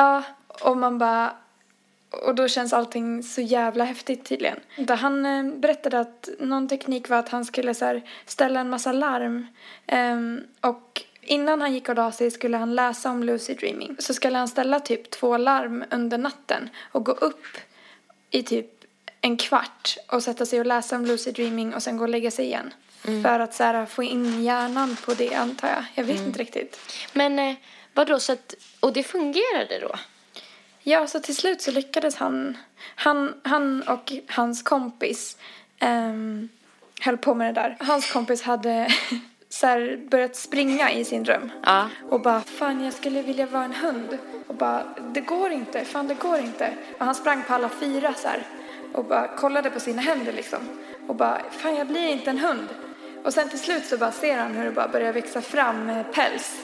[0.00, 0.22] Ja,
[0.64, 1.34] och man bara...
[2.26, 4.60] Och då känns allting så jävla häftigt tydligen.
[4.76, 8.70] Där han eh, berättade att någon teknik var att han skulle så här, ställa en
[8.70, 9.46] massa larm.
[9.86, 13.96] Ehm, och innan han gick och la sig skulle han läsa om lucid dreaming.
[13.98, 17.46] Så skulle han ställa typ två larm under natten och gå upp
[18.30, 18.79] i typ
[19.20, 22.30] en kvart och sätta sig och läsa om lucid dreaming och sen gå och lägga
[22.30, 22.72] sig igen.
[23.02, 25.84] För att så här, få in hjärnan på det antar jag.
[25.94, 26.78] Jag vet inte riktigt.
[27.12, 27.54] men eh,
[27.94, 29.94] vadå, så att, och det fungerade då?
[30.82, 32.56] Ja, så till slut så lyckades han.
[32.94, 35.36] Han, han och hans kompis
[35.80, 36.48] um,
[37.00, 37.76] höll på med det där.
[37.80, 38.88] Hans kompis hade
[39.48, 41.50] så här, börjat springa i sin dröm.
[41.64, 41.88] Ja.
[42.08, 44.18] Och bara, fan jag skulle vilja vara en hund.
[44.46, 46.72] Och bara, det går inte, fan det går inte.
[46.98, 48.46] Och han sprang på alla fyra så här.
[48.94, 50.58] Och bara kollade på sina händer liksom.
[51.08, 52.68] Och bara, fan jag blir inte en hund.
[53.24, 56.02] Och sen till slut så bara ser han hur det bara börjar växa fram eh,
[56.02, 56.56] päls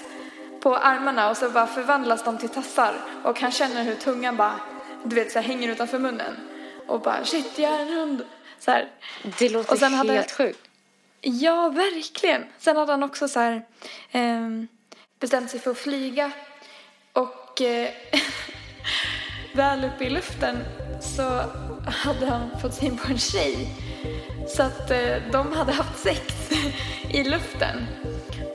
[0.60, 2.94] på armarna och så bara förvandlas de till tassar.
[3.22, 4.60] Och han känner hur tungan bara,
[5.04, 6.36] du vet så här, hänger utanför munnen.
[6.86, 8.24] Och bara, shit jag är en hund.
[8.58, 8.88] Så här.
[9.38, 10.60] Det låter Och sen helt hade- sjukt.
[11.20, 12.44] Ja, verkligen.
[12.58, 13.62] Sen hade han också så här,
[14.12, 14.68] ehm,
[15.20, 16.30] bestämt sig för att flyga.
[17.12, 17.88] Och eh,
[19.54, 20.58] väl uppe i luften
[21.16, 21.40] så
[21.86, 23.68] hade han fått syn på en tjej.
[24.48, 26.50] Så att eh, de hade haft sex
[27.10, 27.86] i luften.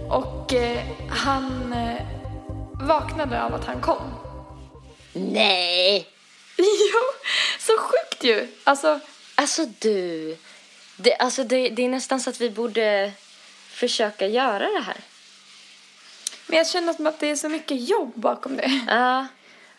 [0.10, 2.02] Och eh, han eh,
[2.88, 4.14] vaknade av att han kom.
[5.14, 6.08] Nej!
[6.58, 7.28] jo,
[7.60, 8.48] så sjukt ju.
[8.64, 9.00] Alltså,
[9.42, 10.38] Alltså du,
[10.98, 13.12] det, alltså det, det är nästan så att vi borde
[13.70, 14.98] försöka göra det här.
[16.48, 18.82] men jag känner att det är så mycket jobb bakom det.
[18.88, 19.28] Ja,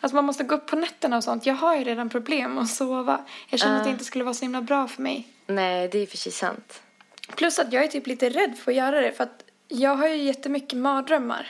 [0.03, 1.45] Alltså man måste gå upp på nätterna och sånt.
[1.45, 3.25] Jag har ju redan problem att sova.
[3.49, 3.93] Jag känner att det Ja.
[3.93, 5.27] inte skulle vara så himla bra för mig.
[5.47, 6.81] nej det är för sig sant.
[7.35, 10.07] Plus att jag är typ lite rädd för att göra det för att jag har
[10.07, 11.47] ju jättemycket mardrömmar.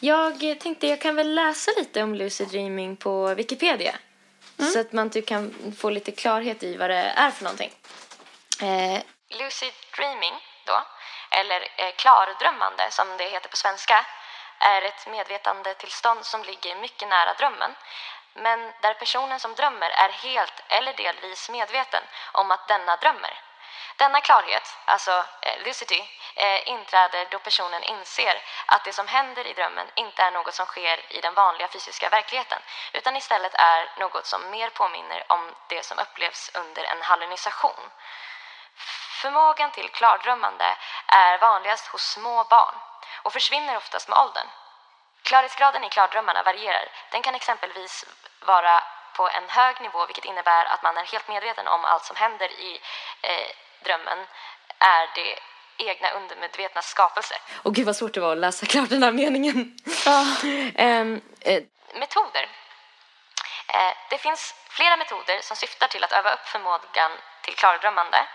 [0.00, 3.94] Jag tänkte jag kan väl läsa lite om lucid dreaming på Wikipedia.
[4.72, 7.70] Så att man typ kan få lite klarhet i vad det är för någonting.
[8.62, 9.02] Eh,
[9.40, 10.34] lucid dreaming
[10.66, 10.76] då,
[11.40, 13.94] eller eh, klardrömmande som det heter på svenska,
[14.62, 17.74] är ett medvetandetillstånd som ligger mycket nära drömmen
[18.34, 23.40] men där personen som drömmer är helt eller delvis medveten om att denna drömmer.
[23.96, 29.52] Denna klarhet, alltså eh, lucidity, eh, inträder då personen inser att det som händer i
[29.52, 32.58] drömmen inte är något som sker i den vanliga fysiska verkligheten
[32.92, 37.90] utan istället är något som mer påminner om det som upplevs under en hallucination.
[39.22, 42.74] Förmågan till klardrömmande är vanligast hos små barn
[43.22, 44.46] och försvinner oftast med åldern.
[45.22, 46.88] Klarhetsgraden i klardrömmarna varierar.
[47.10, 48.04] Den kan exempelvis
[48.40, 48.82] vara
[49.16, 52.50] på en hög nivå vilket innebär att man är helt medveten om allt som händer
[52.60, 52.80] i
[53.22, 53.48] eh,
[53.84, 54.18] drömmen
[54.78, 55.38] är det
[55.76, 57.34] egna undermedvetna skapelse.
[57.62, 59.76] Och gud vad svårt det var att läsa klart den här meningen.
[60.76, 61.62] Ehm, eh,
[61.94, 62.48] metoder.
[63.68, 67.10] Eh, det finns flera metoder som syftar till att öva upp förmågan
[67.42, 68.26] till klardrömmande.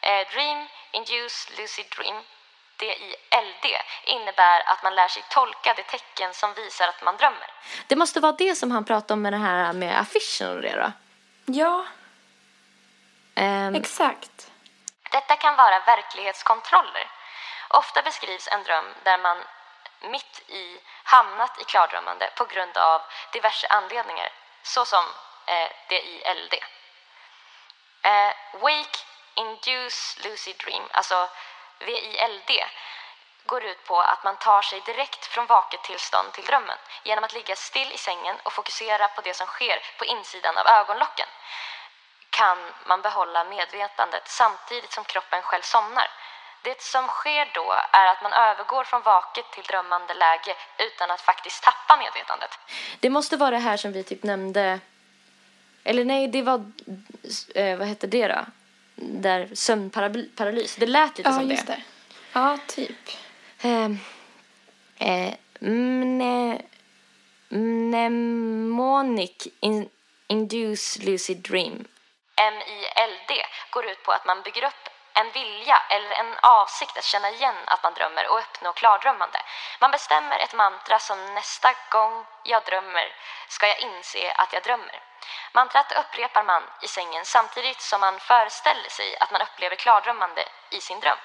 [0.00, 2.22] Eh, Dream Induced Lucid Dream,
[2.76, 7.52] DILD, innebär att man lär sig tolka de tecken som visar att man drömmer.
[7.86, 10.76] Det måste vara det som han pratade om med det här med affischen och det
[10.76, 10.92] då?
[11.46, 11.84] Ja,
[13.36, 14.50] Ehm, exakt.
[15.10, 17.10] Detta kan vara verklighetskontroller.
[17.68, 19.36] Ofta beskrivs en dröm där man
[20.00, 24.28] mitt i hamnat i klardrömmande på grund av diverse anledningar,
[24.62, 25.04] såsom
[25.46, 26.54] eh, DILD.
[28.02, 28.98] Eh, Wake
[29.34, 31.28] Induce Lucid Dream, alltså
[31.78, 32.50] VILD,
[33.46, 37.32] går ut på att man tar sig direkt från vaket tillstånd till drömmen genom att
[37.34, 41.26] ligga still i sängen och fokusera på det som sker på insidan av ögonlocken
[42.30, 46.08] kan man behålla medvetandet samtidigt som kroppen själv somnar.
[46.62, 51.20] Det som sker då är att man övergår från vaket till drömmande läge utan att
[51.20, 52.50] faktiskt tappa medvetandet.
[53.00, 54.80] Det måste vara det här som vi typ nämnde,
[55.84, 56.72] eller nej, det var,
[57.54, 58.40] eh, vad hette det då?
[58.98, 61.72] Där sömnparalys, det lät lite Ja, som just det.
[61.72, 61.82] det.
[62.32, 63.08] Ja, typ.
[63.62, 63.84] Eh,
[64.98, 66.62] eh, mne,
[67.48, 69.88] mnemonic in,
[70.26, 71.84] induce lucid dream.
[72.36, 77.30] MILD går ut på att man bygger upp en vilja eller en avsikt att känna
[77.30, 79.38] igen att man drömmer och uppnå klardrömmande.
[79.80, 83.06] Man bestämmer ett mantra som nästa gång jag drömmer
[83.48, 85.00] ska jag inse att jag drömmer.
[85.52, 90.80] Mantrat upprepar man i sängen samtidigt som man föreställer sig att man upplever klardrömmande i
[90.80, 91.18] sin dröm.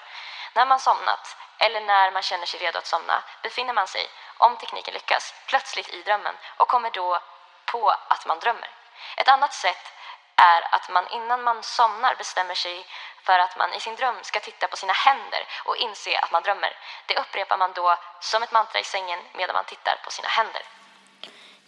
[0.53, 4.57] När man somnat, eller när man känner sig redo att somna, befinner man sig, om
[4.57, 7.19] tekniken lyckas, plötsligt i drömmen och kommer då
[7.65, 8.69] på att man drömmer.
[9.17, 9.93] Ett annat sätt
[10.35, 12.87] är att man innan man somnar bestämmer sig
[13.23, 16.43] för att man i sin dröm ska titta på sina händer och inse att man
[16.43, 16.77] drömmer.
[17.05, 20.61] Det upprepar man då som ett mantra i sängen medan man tittar på sina händer.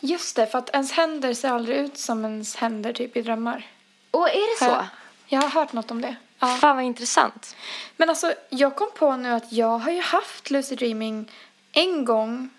[0.05, 3.67] Just det, för att ens händer ser aldrig ut som ens händer typ i drömmar.
[4.11, 4.85] Och är det Har jag-
[5.27, 6.15] Jag har hört något om det.
[6.39, 6.47] Ja.
[6.47, 7.55] Fan vad intressant.
[7.97, 11.31] Men alltså, jag kom på nu att jag har ju haft lucid dreaming
[11.71, 12.49] en gång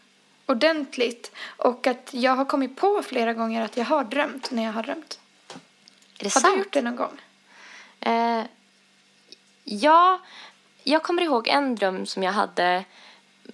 [0.46, 4.72] ordentligt och att jag har kommit på flera gånger att jag har drömt när jag
[4.72, 5.18] har drömt.
[6.18, 6.54] Är det Har sant?
[6.54, 7.20] du gjort det någon gång?
[8.00, 8.44] Eh,
[9.64, 10.20] ja,
[10.82, 12.84] jag kommer ihåg en dröm som jag hade.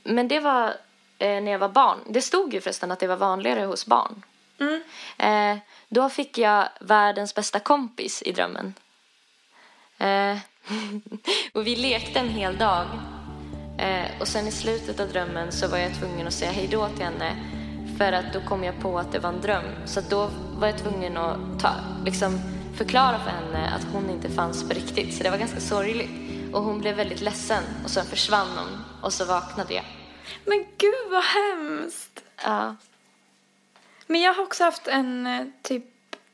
[0.03, 0.75] Men det var
[1.21, 1.99] eh, när jag var barn.
[2.07, 4.23] Det stod ju förresten att det var vanligare hos barn.
[4.61, 4.83] Mm.
[5.19, 8.75] Eh, då fick jag världens bästa kompis i drömmen.
[9.99, 10.39] Eh,
[11.55, 12.87] och vi lekte en hel dag.
[13.79, 16.89] Eh, och sen i slutet av drömmen så var jag tvungen att säga hej då
[16.89, 17.37] till henne.
[17.99, 19.65] För att då kom jag på att det var en dröm.
[19.87, 21.71] Så då var jag tvungen att ta,
[22.05, 22.41] liksom,
[22.77, 25.17] förklara för henne att hon inte fanns på riktigt.
[25.17, 26.11] Så det var ganska sorgligt.
[26.53, 27.63] Och hon blev väldigt ledsen.
[27.85, 28.85] Och sen försvann hon.
[29.03, 29.85] Och så vaknade jag.
[30.45, 32.25] Men gud vad hemskt!
[32.43, 32.77] Ja.
[34.07, 35.85] Men jag har också haft en eh, typ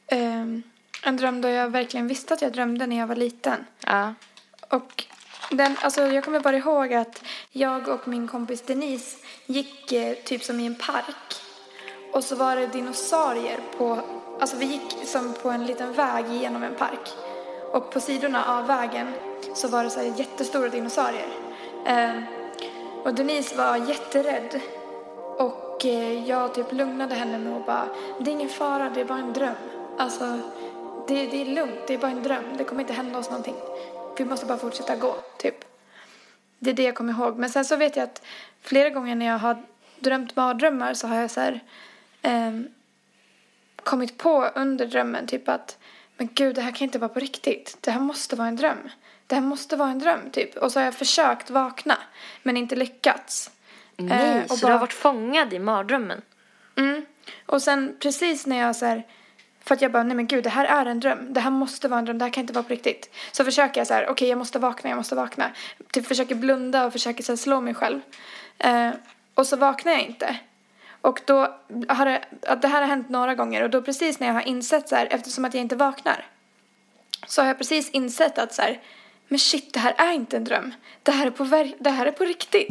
[0.07, 0.63] ehm,
[1.03, 3.67] en dröm då jag verkligen visste att jag drömde när jag var liten.
[3.87, 4.15] Ja.
[4.69, 5.05] Och
[5.51, 10.43] den, alltså jag kommer bara ihåg att jag och min kompis Denise gick eh, typ
[10.43, 11.41] som i en park.
[12.13, 14.01] Och så var det dinosaurier på,
[14.41, 17.11] alltså vi gick som på en liten väg genom en park.
[17.73, 19.13] Och på sidorna av vägen
[19.55, 21.29] så var det så här jättestora dinosaurier.
[21.87, 22.23] Eh,
[23.07, 24.61] och Denise var jätterädd.
[25.39, 27.89] Och eh, jag typ lugnade henne med att bara,
[28.21, 29.55] det är ingen fara, det är bara en dröm.
[29.99, 30.41] Alltså,
[31.09, 32.45] det, det är lugnt, det är bara en dröm.
[32.59, 33.55] Det kommer inte hända oss någonting.
[34.19, 35.65] Vi måste bara fortsätta gå, typ.
[36.59, 37.39] Det är det jag kommer ihåg.
[37.39, 38.23] Men sen så vet jag att
[38.61, 39.63] flera gånger när jag har
[39.99, 41.61] drömt mardrömmar så har jag så här,
[42.23, 42.53] eh,
[43.77, 45.79] kommit på under drömmen typ att
[46.17, 47.79] men gud, det här kan inte vara på riktigt.
[47.81, 48.89] Det här måste vara en dröm.
[49.27, 50.57] Det här måste vara en dröm, typ.
[50.57, 51.99] Och så har jag försökt vakna,
[52.43, 53.51] men inte lyckats.
[53.97, 56.23] Nej, Eh, och så bara- du har varit fångad i mardrömmen?
[56.77, 57.07] Mm.
[57.47, 59.03] Och sen precis när jag så här,
[59.65, 61.33] för att jag bara, nej men gud, det här är en dröm.
[61.33, 63.11] Det här måste vara en dröm, det här kan inte vara på riktigt.
[63.33, 65.51] Så försöker jag så här, okej jag måste vakna, jag måste vakna.
[65.93, 68.01] Typ försöker blunda och försöker så här, slå mig själv.
[68.59, 68.91] Eh,
[69.35, 70.37] och så vaknar jag inte.
[71.01, 71.55] Och då
[71.89, 74.43] har det, att det här har hänt några gånger och då precis när jag har
[74.49, 76.27] insett så här, eftersom att jag inte vaknar.
[77.27, 78.81] Så har jag precis insett att så här,
[79.29, 80.75] men shit, det här är inte en dröm.
[81.03, 82.69] Det här är på, ver- det här är på riktigt.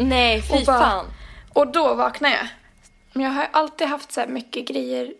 [0.00, 1.06] Nej, fy Och bara- fan.
[1.52, 2.46] Och då vaknar jag.
[3.12, 5.14] Men jag har alltid haft så här mycket grejer,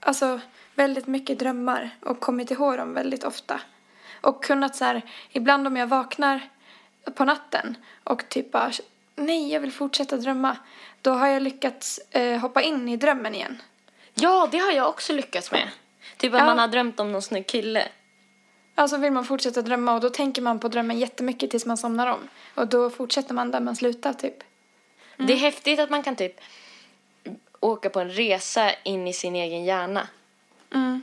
[0.00, 0.40] alltså
[0.74, 3.60] väldigt mycket drömmar och kommit ihåg dem väldigt ofta.
[4.20, 6.40] Och kunnat så här, ibland om jag vaknar
[7.14, 8.70] på natten och typ bara,
[9.16, 10.56] nej jag vill fortsätta drömma.
[11.02, 13.62] Då har jag lyckats eh, hoppa in i drömmen igen.
[14.14, 15.68] Ja, det har jag också lyckats med.
[16.16, 16.46] Typ att Ja.
[16.46, 17.88] man har drömt om någon snygg kille.
[18.80, 22.06] Alltså vill man fortsätta drömma och då tänker man på drömmen jättemycket tills man somnar
[22.06, 22.28] om.
[22.54, 24.34] Och då fortsätter man där man slutar typ.
[25.16, 26.40] Det är häftigt att man kan typ
[27.60, 30.08] åka på en resa in i sin egen hjärna.
[30.74, 31.02] Mm.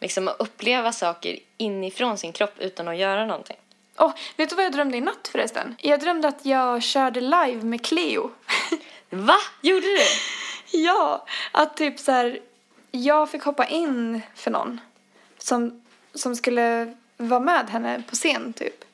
[0.00, 3.56] Liksom att uppleva saker inifrån sin kropp utan att göra någonting.
[3.98, 5.76] Åh, vet du vad jag drömde i natt förresten?
[5.78, 8.30] Jag drömde att jag körde live med Cleo.
[9.10, 9.36] Va?
[9.60, 9.98] Gjorde du?
[10.78, 12.40] Ja, att typ så här,
[12.90, 14.80] jag fick hoppa in för någon
[15.38, 15.82] som,
[16.14, 18.84] som skulle vara med henne på scen typ.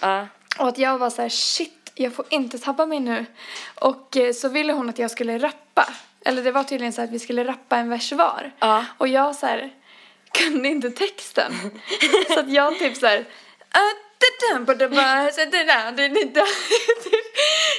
[0.00, 0.26] Ja.
[0.58, 3.26] Och att jag var så här, shit, jag får inte tappa mig nu.
[3.74, 5.88] Och eh, så ville hon att jag skulle rappa.
[6.24, 8.50] Eller det var tydligen så att vi skulle rappa en vers var.
[8.58, 8.84] Ja.
[8.98, 9.70] Och jag så här,
[10.32, 11.52] kunde inte texten.
[12.28, 13.24] så att jag typ så här,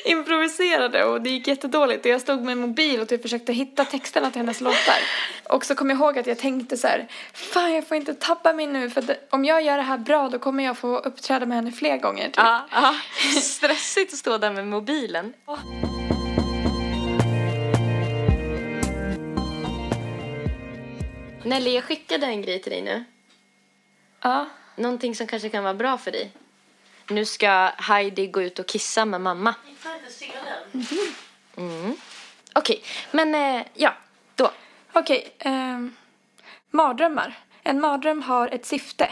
[0.06, 2.06] Improviserade och det gick jättedåligt.
[2.06, 5.00] Och jag stod med en mobil och typ försökte hitta texterna till hennes låtar.
[5.50, 8.54] Och så kom jag ihåg att jag tänkte så här, fan jag får inte tappa
[8.54, 11.58] mig nu för om jag gör det här bra då kommer jag få uppträda med
[11.58, 12.26] henne fler gånger.
[12.26, 12.36] Typ.
[12.36, 12.96] Ja, ja.
[13.42, 15.34] Stressigt att stå där med mobilen.
[21.44, 23.04] Nelly, jag skickade en grej till dig nu.
[24.22, 24.48] Ja.
[24.76, 26.32] Någonting som kanske kan vara bra för dig.
[27.10, 29.56] Nu ska Heidi gå ut och kissa med mamma.
[29.68, 30.86] Jag får inte se den.
[31.58, 31.96] Mm.
[32.54, 33.94] Okej, men eh, ja,
[34.36, 34.52] då.
[34.94, 35.96] Okej, ehm,
[36.70, 37.40] mardrömmar.
[37.64, 39.10] En mardröm har ett syfte,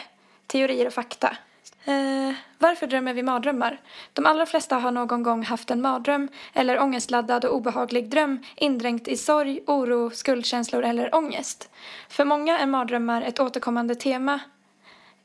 [0.47, 1.37] teorier och fakta.
[1.85, 3.81] Eh, varför drömmer vi mardrömmar?
[4.13, 9.07] De allra flesta har någon gång haft en mardröm eller ångestladdad och obehaglig dröm indränkt
[9.07, 11.69] i sorg, oro, skuldkänslor eller ångest.
[12.09, 14.39] För många är mardrömmar ett återkommande tema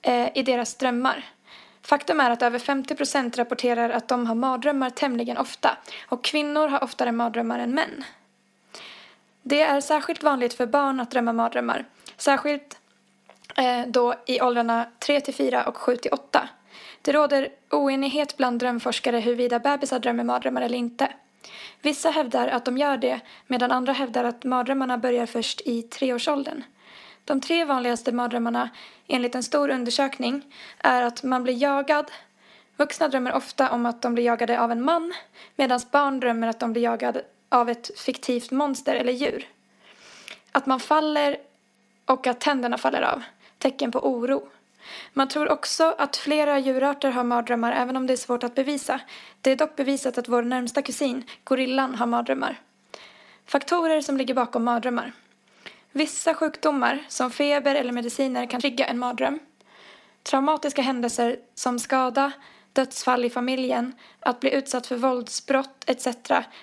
[0.04, 1.24] eh, i deras drömmar.
[1.82, 5.76] Faktum är att över 50 procent rapporterar att de har mardrömmar tämligen ofta
[6.08, 8.04] och kvinnor har oftare mardrömmar än män.
[9.42, 11.84] Det är särskilt vanligt för barn att drömma mardrömmar.
[12.16, 12.78] Särskilt
[13.56, 16.48] eh, då i åldrarna 3 till 4 och 7 till 8.
[17.02, 21.08] Det råder oenighet bland drömforskare huruvida bebisar drömmer mardrömmar eller inte.
[21.82, 26.62] Vissa hävdar att de gör det medan andra hävdar att mardrömmarna börjar först i treårsåldern.
[27.24, 28.70] De tre vanligaste mardrömmarna
[29.06, 30.42] enligt en stor undersökning
[30.78, 32.10] är att man blir jagad.
[32.76, 35.14] Vuxna drömmer ofta om att de blir jagade av en man
[35.56, 39.48] medan barn drömmer att de blir jagade av ett fiktivt monster eller djur.
[40.52, 41.37] Att man faller
[42.06, 43.22] och att tänderna faller av.
[43.58, 44.48] Tecken på oro.
[45.12, 49.00] Man tror också att flera djurarter har mardrömmar även om det är svårt att bevisa.
[49.40, 52.60] Det är dock bevisat att vår närmsta kusin, gorillan, har mardrömmar.
[53.46, 55.12] Faktorer som ligger bakom mardrömmar.
[55.96, 59.38] Vissa sjukdomar, som feber eller mediciner, kan trigga en mardröm.
[60.22, 62.33] Traumatiska händelser som skada,
[62.72, 66.06] dödsfall i familjen, att bli utsatt för våldsbrott etc.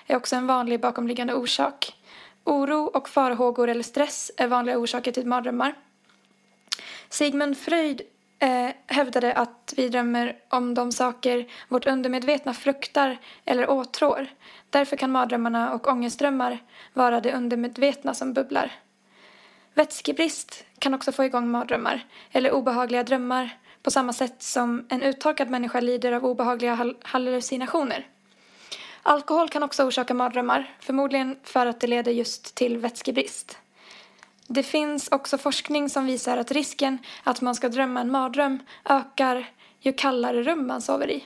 [0.06, 1.94] är också en vanlig bakomliggande orsak.
[2.44, 5.74] Oro och farhågor eller stress är vanliga orsaker till mardrömmar.
[7.08, 8.02] Sigmund Freud
[8.38, 14.26] eh, hävdade att vi drömmer om de saker vårt undermedvetna fruktar eller åtrår.
[14.70, 16.58] Därför kan mardrömmarna och ångestdrömmar
[16.92, 18.72] vara det undermedvetna som bubblar.
[19.74, 25.50] Vätskebrist kan också få igång mardrömmar eller obehagliga drömmar på samma sätt som en uttorkad
[25.50, 28.06] människa lider av obehagliga hallucinationer.
[29.02, 33.58] Alkohol kan också orsaka mardrömmar, förmodligen för att det leder just till vätskebrist.
[34.46, 39.50] Det finns också forskning som visar att risken att man ska drömma en mardröm ökar
[39.80, 41.24] ju kallare rum man sover i.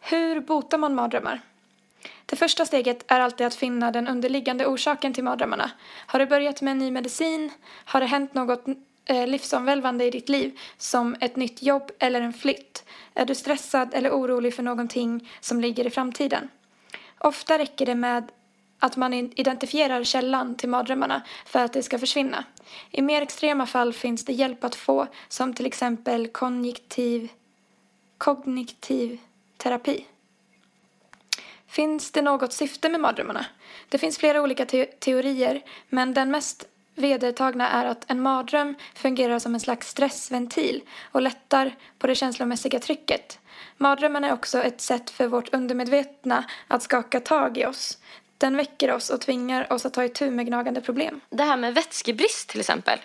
[0.00, 1.40] Hur botar man mardrömmar?
[2.30, 5.70] Det första steget är alltid att finna den underliggande orsaken till mardrömmarna.
[6.06, 7.50] Har du börjat med en ny medicin?
[7.84, 8.64] Har det hänt något
[9.04, 12.84] eh, livsomvälvande i ditt liv, som ett nytt jobb eller en flytt?
[13.14, 16.48] Är du stressad eller orolig för någonting som ligger i framtiden?
[17.18, 18.30] Ofta räcker det med
[18.78, 22.44] att man identifierar källan till mardrömmarna för att det ska försvinna.
[22.90, 27.28] I mer extrema fall finns det hjälp att få, som till exempel kognitiv,
[28.18, 29.18] kognitiv
[29.56, 30.04] terapi.
[31.70, 33.46] Finns det något syfte med mardrömmarna?
[33.88, 36.64] Det finns flera olika te teorier, men den mest
[36.94, 42.78] vedertagna är att en mardröm fungerar som en slags stressventil och lättar på det känslomässiga
[42.78, 43.38] trycket.
[43.76, 47.98] Mardrömmen är också ett sätt för vårt undermedvetna att skaka tag i oss.
[48.38, 51.20] Den väcker oss och tvingar oss att ta itu med gnagande problem.
[51.30, 52.98] Det här med vätskebrist till exempel.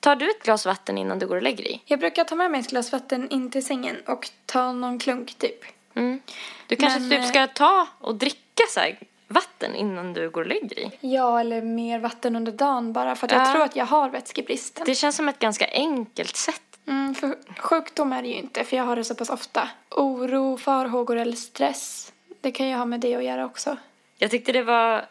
[0.00, 1.82] Tar du ett glas vatten innan du går och lägger dig?
[1.84, 5.34] Jag brukar ta med mig ett glas vatten in till sängen och ta någon klunk
[5.34, 5.77] typ.
[5.98, 6.20] Mm.
[6.66, 10.46] Du kanske Men, typ ska ta och dricka så här vatten innan du går och
[10.46, 10.98] lägger dig?
[11.00, 13.52] Ja, eller mer vatten under dagen bara för att jag Ja.
[13.52, 14.86] tror att jag har vätskebristen.
[14.86, 16.62] Det känns som ett ganska enkelt sätt.
[16.86, 19.68] Mm, för sjukdom är det ju inte för jag har det så pass ofta.
[19.90, 22.12] Oro, farhågor eller stress.
[22.40, 23.76] Det kan ju ha med det att göra också.
[24.18, 25.04] Jag tyckte det var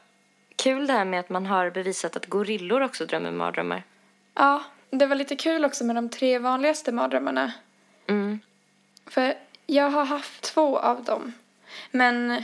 [0.55, 3.83] kul det här med att man har bevisat att gorillor också drömmer mardrömmar.
[4.33, 7.51] Ja, det var lite kul också med de tre vanligaste mardrömmarna.
[8.07, 8.39] Mm.
[9.07, 9.33] För
[9.67, 11.33] jag har haft två av dem.
[11.91, 12.43] Men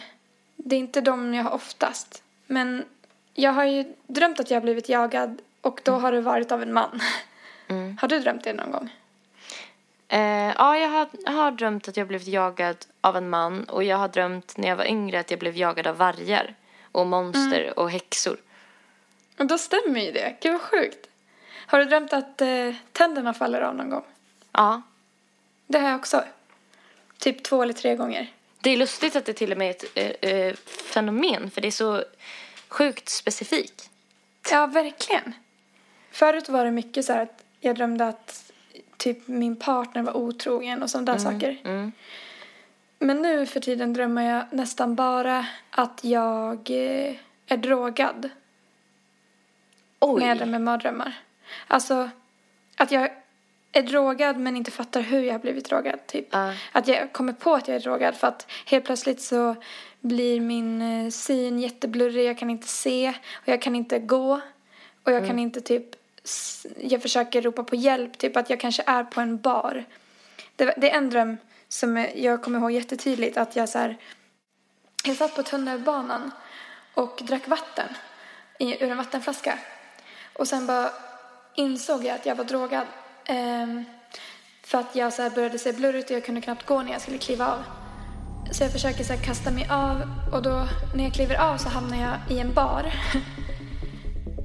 [0.55, 2.23] det är inte de jag har oftast.
[2.47, 2.85] Men
[3.33, 6.61] jag har ju drömt att jag har blivit jagad och då har det varit av
[6.61, 7.01] en man.
[7.67, 7.97] Mm.
[8.01, 8.89] Har du drömt det någon gång?
[10.07, 13.83] Eh, ja, jag har, jag har drömt att jag blivit jagad av en man och
[13.83, 16.55] jag har drömt när jag var yngre att jag blev jagad av vargar
[16.91, 18.37] och monster och häxor.
[19.39, 20.35] Och då stämmer ju det.
[20.41, 21.07] Gud vad sjukt.
[21.65, 24.03] Har du drömt att eh, tänderna faller av någon gång?
[24.51, 24.81] Ja,
[25.67, 26.23] Det har jag också.
[27.23, 28.27] Typ två eller tre gånger.
[28.61, 30.55] det är lustigt att det till och med är ett eh,
[30.93, 32.03] fenomen för det är så
[32.67, 33.89] sjukt specifikt.
[34.51, 35.33] Ja, verkligen.
[36.11, 38.51] Förut var det mycket så här att jag drömde att
[38.97, 41.57] typ min partner var otrogen och sådana där saker.
[41.63, 41.91] Mm.
[42.99, 47.15] Men nu för tiden drömmer jag nästan bara att jag eh,
[47.47, 48.29] är drogad
[49.99, 50.19] Oj.
[50.19, 51.13] när jag drömmer mardrömmar.
[51.67, 52.09] Alltså
[52.75, 53.11] att jag
[53.73, 56.07] är drogad men inte fattar hur jag har blivit drogad.
[56.07, 56.27] Typ.
[56.31, 56.53] Ja.
[56.71, 59.55] Att jag kommer på att jag är drogad för att helt plötsligt så
[59.99, 62.25] blir min eh, syn jätteblurrig.
[62.25, 64.41] Jag kan inte se och jag kan inte gå.
[65.03, 65.85] Och jag kan inte typ,
[66.77, 68.17] jag försöker ropa på hjälp.
[68.17, 69.85] Typ att jag kanske är på en bar.
[70.55, 71.37] Det, det är en dröm
[71.69, 73.97] som jag kommer ihåg jättetydligt att jag så här,
[75.05, 76.31] jag satt på tunnelbanan
[76.93, 77.87] och drack vatten
[78.59, 79.59] i, ur en vattenflaska.
[80.33, 80.89] Och sen bara
[81.55, 82.87] insåg jag att jag var drogad.
[83.25, 83.85] Ehm,
[84.63, 87.01] för att jag så här började se blurrigt och jag kunde knappt gå när jag
[87.01, 87.63] skulle kliva av.
[88.51, 90.01] Så jag försöker så här kasta mig av
[90.33, 92.93] och då när jag kliver av så hamnar jag i en bar.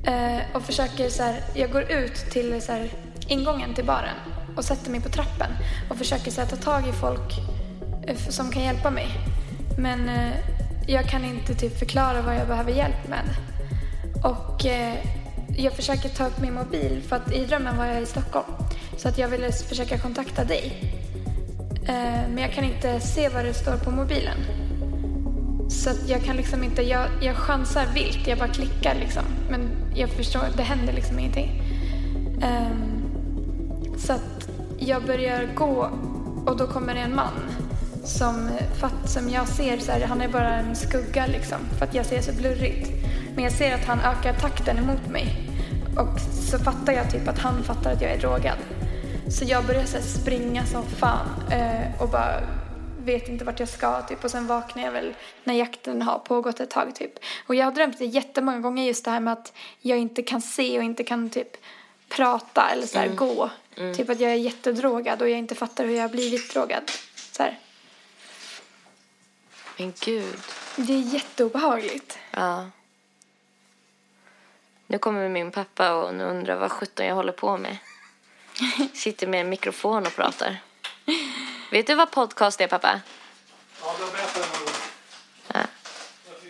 [0.05, 2.91] Eh, och försöker så här, jag går ut till så här,
[3.29, 4.17] ingången till baren
[4.57, 5.51] och sätter mig på trappen
[5.91, 7.39] och försöker så här, ta tag i folk
[8.07, 9.09] eh, som kan hjälpa mig.
[9.79, 10.33] Men eh,
[10.87, 13.25] jag kan inte typ förklara vad jag behöver hjälp med.
[14.25, 14.95] Och eh,
[15.59, 18.47] jag försöker ta upp min mobil för att i drömmen var jag i Stockholm.
[18.97, 20.93] Så att jag ville försöka kontakta dig.
[21.89, 24.39] Eh, men jag kan inte se vad det står på mobilen.
[25.69, 29.23] Så att jag kan liksom inte, jag, jag chansar vilt, jag bara klickar liksom.
[29.51, 31.63] Men jag förstår, det händer liksom ingenting.
[32.43, 33.03] Ehm,
[33.99, 34.49] så att
[34.79, 35.91] jag börjar gå
[36.47, 37.35] och då kommer det en man
[38.05, 38.51] som,
[38.81, 41.59] fatt, som jag ser så här, han är bara en skugga liksom.
[41.79, 42.91] För att jag ser så blurrigt.
[43.35, 45.48] Men jag ser att han ökar takten emot mig.
[45.99, 46.21] Och
[46.51, 48.59] så fattar jag typ att han fattar att jag är drogad.
[49.31, 52.41] Så jag börjar så springa som fan eh, och bara
[53.05, 54.25] vet inte vart jag ska typ.
[54.25, 57.13] Och sen vaknar jag väl när jakten har pågått ett tag typ.
[57.47, 60.41] Och jag har drömt det jättemånga gånger just det här med att jag inte kan
[60.41, 61.57] se och inte kan typ
[62.09, 63.51] prata eller så här gå.
[63.97, 66.83] Typ att jag är jättedrogad och jag inte fattar hur jag har blivit drogad.
[67.33, 67.59] Så här.
[69.77, 70.37] Men gud.
[70.77, 72.19] Det är jätteobehagligt.
[72.31, 72.67] Ja.
[74.91, 77.77] Nu kommer min pappa och nu undrar vad sjutton jag håller på med.
[78.95, 80.57] Sitter med en mikrofon och pratar.
[81.71, 83.01] Vet du vad podcast är pappa?
[83.83, 84.75] Ja, det någon gång.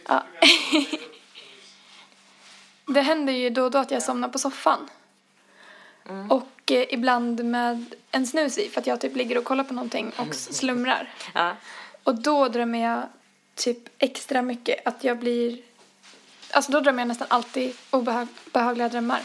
[0.09, 0.23] Ja.
[2.95, 4.89] Det händer ju då och då att jag somnar på soffan.
[6.29, 9.75] Och eh, ibland med en snus i för att jag typ ligger och kollar på
[9.75, 11.15] någonting och slumrar.
[11.35, 11.57] Ja.
[12.03, 13.03] Och då drömmer jag
[13.55, 15.59] typ extra mycket att jag blir...
[16.51, 19.23] Alltså då drömmer jag nästan alltid obehagliga drömmar.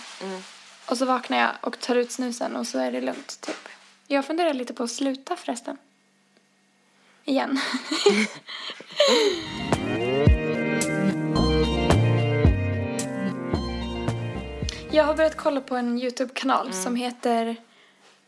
[0.86, 3.69] Och så vaknar jag och tar ut snusen och så är det lugnt typ.
[4.07, 5.78] Jag funderar lite på att sluta förresten.
[7.26, 7.59] Igen.
[14.91, 17.55] Jag har börjat kolla på en YouTube-kanal som heter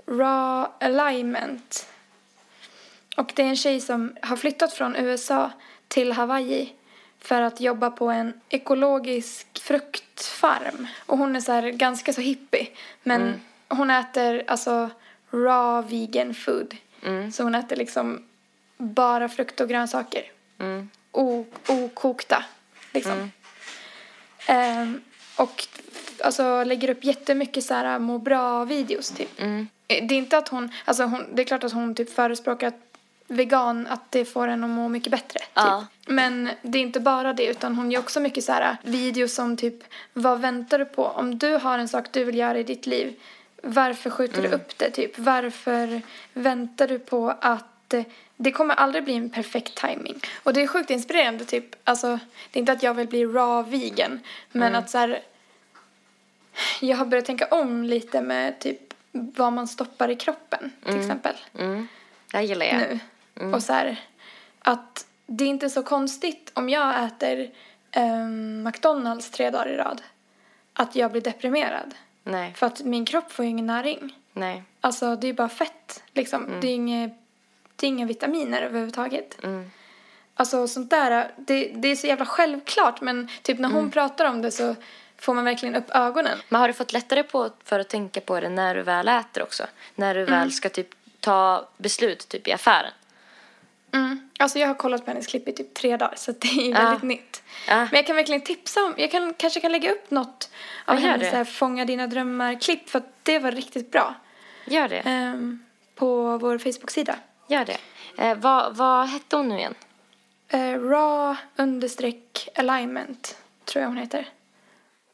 [0.06, 1.88] Raw Alignment.
[3.18, 5.52] Och det är en tjej som har flyttat från USA
[5.88, 6.74] till Hawaii
[7.26, 10.88] för att jobba på en ekologisk fruktfarm.
[11.06, 12.68] Och hon är så här ganska så hippie.
[13.04, 14.90] Men hon äter alltså
[15.32, 16.76] raw vegan food.
[17.34, 18.24] Så hon äter liksom
[18.78, 20.24] bara frukt och grönsaker.
[21.12, 22.44] O- okokta
[22.94, 23.32] liksom.
[24.48, 25.02] Ehm,
[25.38, 25.68] och
[26.24, 29.40] alltså lägger upp jättemycket så här må bra-videos typ.
[29.42, 29.68] Mm.
[29.88, 32.68] Eh, Det är inte att hon, alltså hon, det är klart att hon typ förespråkar
[32.68, 32.85] att
[33.28, 35.40] vegan, att det får en att må mycket bättre.
[35.40, 35.50] Typ.
[35.54, 35.86] Ja.
[36.08, 39.58] Men det är inte bara det utan hon gör också mycket så här videos som
[39.58, 41.06] typ vad väntar du på?
[41.06, 43.16] Om du har en sak du vill göra i ditt liv,
[43.64, 44.52] varför skjuter Mm.
[44.52, 45.20] du upp det typ?
[45.20, 46.02] Varför
[46.34, 48.04] väntar du på att eh,
[48.38, 50.20] det kommer aldrig bli en perfekt timing.
[50.44, 52.08] Och det är sjukt inspirerande typ, alltså
[52.52, 54.20] det är inte att jag vill bli raw vegan
[54.52, 54.80] men Mm.
[54.84, 55.20] att så här
[56.82, 61.36] jag har börjat tänka om lite med typ vad man stoppar i kroppen till exempel
[61.60, 61.88] Mm.
[62.32, 62.78] Det gillar jag.
[62.78, 63.00] nu.
[63.54, 64.02] Och så här,
[64.60, 67.50] att det är inte så konstigt om jag äter
[67.92, 70.02] ehm, McDonalds tre dagar i rad
[70.74, 71.96] att jag blir deprimerad.
[72.24, 74.16] Nej, För att min kropp får ju ingen näring.
[74.34, 74.64] nej.
[74.82, 76.52] Alltså det är bara fett liksom.
[76.62, 77.10] Det, är inga,
[77.76, 79.44] det är inga vitaminer överhuvudtaget.
[79.44, 79.72] Mm.
[80.36, 83.92] Alltså sånt där, det, det är så jävla självklart men typ när hon Mm.
[83.92, 84.76] pratar om det så
[85.18, 86.38] får man verkligen upp ögonen.
[86.50, 89.44] Men har du fått lättare på för att tänka på det när du väl äter
[89.44, 89.64] också?
[89.96, 90.88] När du väl ska typ
[91.20, 92.92] ta beslut typ i affären?
[93.96, 94.30] Mm.
[94.40, 96.84] Alltså jag har kollat på hennes klipp i typ tre dagar så det är Ja.
[96.84, 97.44] väldigt nytt.
[97.68, 97.76] Ja.
[97.76, 100.50] Men jag kan verkligen tipsa om, jag kan, kanske kan lägga upp något
[100.86, 104.16] av Ja, hennes så här, Fånga dina drömmar-klipp för att det var riktigt bra.
[104.66, 105.00] Gör det.
[105.00, 105.64] Ehm,
[105.96, 107.16] på vår Facebook-sida.
[107.48, 107.78] Gör det.
[108.18, 109.76] Eh, vad, vad hette hon nu igen?
[110.48, 114.30] Eh, raw understreck alignment tror jag hon heter.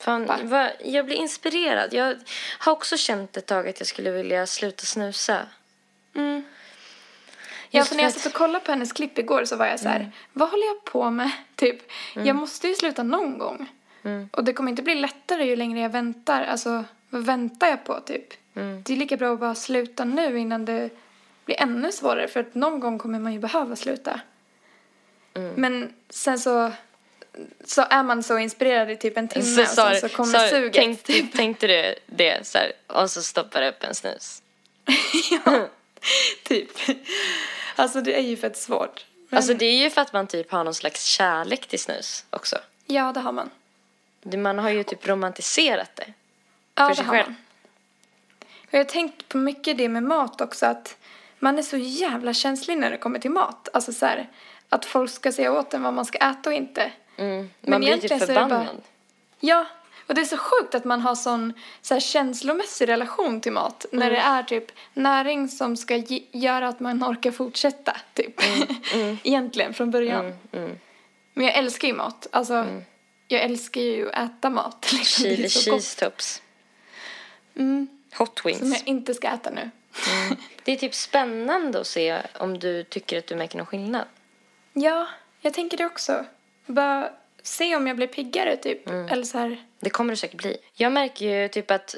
[0.01, 0.69] Fan, Va?
[0.83, 1.93] jag blir inspirerad.
[1.93, 2.15] Jag
[2.59, 5.39] har också känt ett tag att jag skulle vilja sluta snusa.
[6.15, 6.43] Mm.
[7.73, 9.87] Ja, för när jag satt och kollade på hennes klipp igår så var jag så
[9.89, 11.31] här, vad håller jag på med?
[11.55, 13.69] Typ, jag måste ju sluta någon gång.
[14.31, 16.43] Och det kommer inte bli lättare ju längre jag väntar.
[16.43, 18.33] Alltså, vad väntar jag på typ?
[18.83, 20.89] Det är lika bra att bara sluta nu innan det
[21.45, 22.27] blir ännu svårare.
[22.27, 24.19] För att någon gång kommer man ju behöva sluta.
[25.55, 26.71] Men sen så,
[27.65, 30.73] så är man så inspirerad i typ en timme och sen så kommer suget.
[30.73, 31.33] tänkte, typ.
[31.35, 34.41] tänkte du det så här, och så stoppar du upp en snus?
[35.45, 35.67] ja,
[36.43, 36.71] typ.
[37.75, 39.05] Alltså det är ju fett svårt.
[39.29, 42.25] Men, Alltså det är ju för att man typ har någon slags kärlek till snus
[42.29, 42.57] också.
[42.85, 43.49] Ja, det har man.
[44.23, 46.13] Det- Man har ju typ romantiserat det.
[46.75, 47.27] Ja, för det sig har själv.
[47.27, 47.35] man.
[48.67, 50.97] Och jag har tänkt på mycket det med mat också att
[51.39, 53.69] man är så jävla känslig när det kommer till mat.
[53.73, 54.29] Alltså så här,
[54.69, 56.91] att folk ska säga åt en vad man ska äta och inte.
[57.17, 57.49] Mm.
[57.61, 58.81] Men Man blir typ det bara- förbannad.
[59.39, 59.65] Ja,
[60.11, 63.85] och det är så sjukt att man har sån så här, känslomässig relation till mat.
[63.91, 64.13] När Mm.
[64.13, 67.97] det är typ näring som ska ge- göra att man orkar fortsätta.
[68.13, 68.41] Typ.
[69.23, 70.33] egentligen från början.
[70.51, 70.77] Mm.
[71.33, 72.27] Men jag älskar ju mat.
[72.31, 72.67] Alltså,
[73.27, 74.89] jag älskar ju att äta mat.
[74.93, 75.23] Liksom.
[75.23, 76.41] Chili cheese tops.
[77.55, 77.87] Mm,
[78.17, 78.61] Hot som wings.
[78.79, 79.69] jag inte ska äta nu.
[80.63, 84.05] Det är typ spännande att se om du tycker att du märker någon skillnad.
[84.73, 85.07] Ja,
[85.41, 86.25] jag tänker det också.
[86.65, 87.09] Bara
[87.43, 88.87] se om jag blir piggare typ.
[88.89, 89.65] Eller så här.
[89.79, 90.57] Det kommer du säkert bli.
[90.73, 91.95] Jag märker ju typ att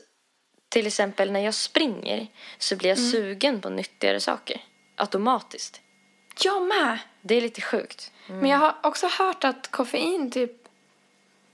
[0.69, 2.27] till exempel när jag springer
[2.57, 3.11] så blir jag Mm.
[3.11, 4.61] sugen på nyttigare saker.
[4.95, 5.81] Automatiskt.
[6.43, 6.97] Jag med!
[7.21, 8.11] Det är lite sjukt.
[8.27, 10.51] Men jag har också hört att koffein typ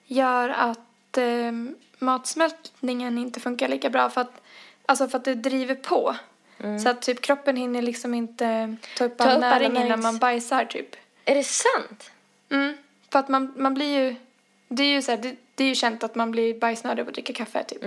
[0.05, 1.51] gör att eh,
[1.99, 4.41] matsmältningen inte funkar lika bra för att,
[4.85, 6.15] alltså för att det driver på.
[6.83, 10.65] Så att typ kroppen hinner liksom inte ta upp Ta all näring innan man bajsar
[10.65, 10.95] typ.
[11.25, 12.11] Är det sant?
[12.51, 12.77] Mm.
[13.12, 14.16] För att man, man blir ju,
[14.68, 17.07] det är ju så här, det, det är ju känt att man blir bajsnödig av
[17.07, 17.82] att dricka kaffe typ.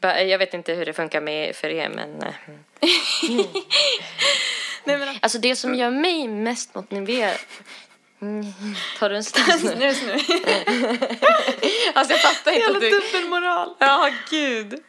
[0.00, 2.22] Ba- Jag vet inte hur det funkar med för er men...
[2.22, 2.34] eh,
[4.84, 7.36] Nej men Alltså det som gör mig mest motiverad...
[8.20, 8.52] Mm,
[8.98, 9.70] Tar du en snus nu?
[9.76, 10.18] snus nu.
[11.94, 12.90] Alltså jag fattar inte Jävla att du...
[12.90, 13.74] dubbelmoral.
[13.78, 14.82] Ja, gud.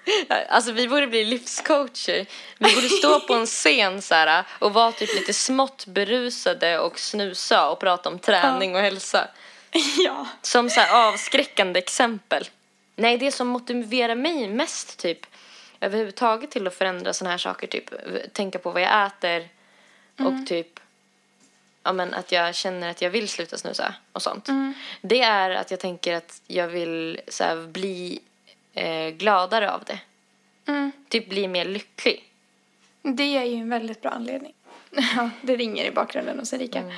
[0.50, 2.26] Alltså vi borde bli livscoacher.
[2.58, 7.00] Vi borde stå på en scen så här och vara typ lite smått berusade och
[7.00, 9.28] snusa och prata om träning och hälsa.
[9.98, 10.28] ja.
[10.42, 12.50] Som så här avskräckande exempel.
[12.96, 15.20] Nej, det som motiverar mig mest typ
[15.82, 17.90] överhuvudtaget till att förändra såna här saker typ
[18.34, 19.50] tänka på vad jag äter
[20.18, 20.80] och typ
[21.90, 24.50] ja men att jag känner att jag vill sluta snusa och sånt.
[25.02, 28.20] Det är att jag tänker att jag vill så här, bli
[28.74, 30.00] eh, gladare av det.
[30.68, 30.92] Mm.
[31.10, 32.24] Typ bli mer lycklig.
[33.02, 34.54] Det är ju en väldigt bra anledning.
[35.16, 36.80] Ja, det ringer i bakgrunden hos Erika.
[36.80, 36.96] Mm.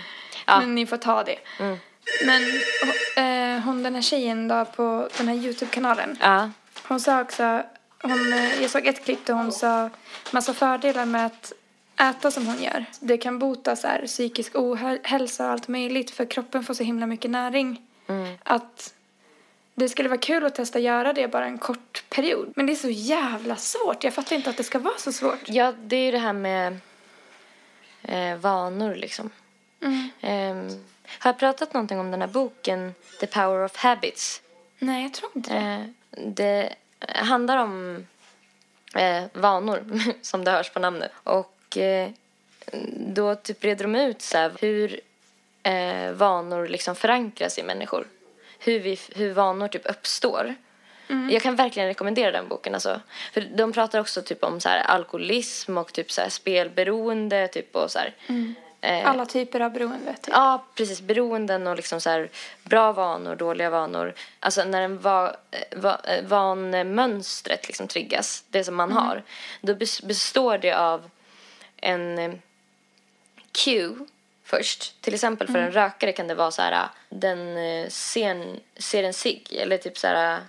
[0.48, 0.60] Ja.
[0.60, 1.40] Men ni får ta det.
[1.60, 1.78] Mm.
[2.26, 2.44] Men
[3.16, 6.18] eh, hon den här tjejen då på den här Youtube-kanalen.
[6.22, 6.50] Ja.
[6.84, 7.64] Hon sa också,
[8.02, 9.90] hon, eh, jag såg ett klipp där hon sa
[10.32, 11.54] massa fördelar med att
[12.02, 12.86] äta som hon gör.
[13.00, 17.06] Det kan bota så här, psykisk ohälsa och allt möjligt för kroppen får så himla
[17.06, 17.82] mycket näring.
[18.08, 18.38] Mm.
[18.44, 18.94] Att
[19.76, 22.54] det skulle vara kul att testa göra det bara en kort period.
[22.56, 24.04] Men det är så jävla svårt.
[24.04, 25.50] Jag fattar inte att det ska vara så svårt.
[25.50, 26.78] Ja, det är ju det här med
[28.02, 29.30] eh, vanor liksom.
[29.82, 30.10] Mm.
[30.22, 30.68] Ehm,
[31.20, 34.42] har jag pratat någonting om den här boken The Power of Habits?
[34.80, 35.60] Nej, jag tror inte det.
[35.60, 36.76] Eh, det
[37.08, 38.06] handlar om
[38.96, 39.84] eh, vanor,
[40.22, 41.12] som det hörs på namnet.
[41.24, 42.10] Och eh,
[42.98, 45.00] då typ reder de ut så här, hur
[45.64, 48.08] eh, vanor liksom förankras i människor.
[48.60, 50.56] Hur, vi, hur vanor typ uppstår.
[51.32, 52.74] Jag kan verkligen rekommendera den boken.
[52.74, 53.02] Alltså.
[53.34, 57.48] För de pratar också typ om så här, alkoholism och typ så här, spelberoende.
[57.48, 58.14] Typ, och så här,
[58.82, 60.16] eh, Alla typer av beroende.
[60.22, 60.34] Typ.
[60.34, 61.02] Ja, precis.
[61.02, 62.30] Beroenden och liksom så här,
[62.64, 64.14] bra vanor, dåliga vanor.
[64.40, 65.36] Alltså när en va,
[65.76, 69.24] va, vanmönstret liksom triggas, det som man har,
[69.62, 71.10] då bes- består det av
[71.82, 72.32] en eh,
[73.52, 73.96] cue
[74.44, 75.02] först.
[75.02, 79.04] Till exempel för en rökare kan det vara så här, den eh, ser en, ser
[79.04, 80.42] en cigg eller typ så här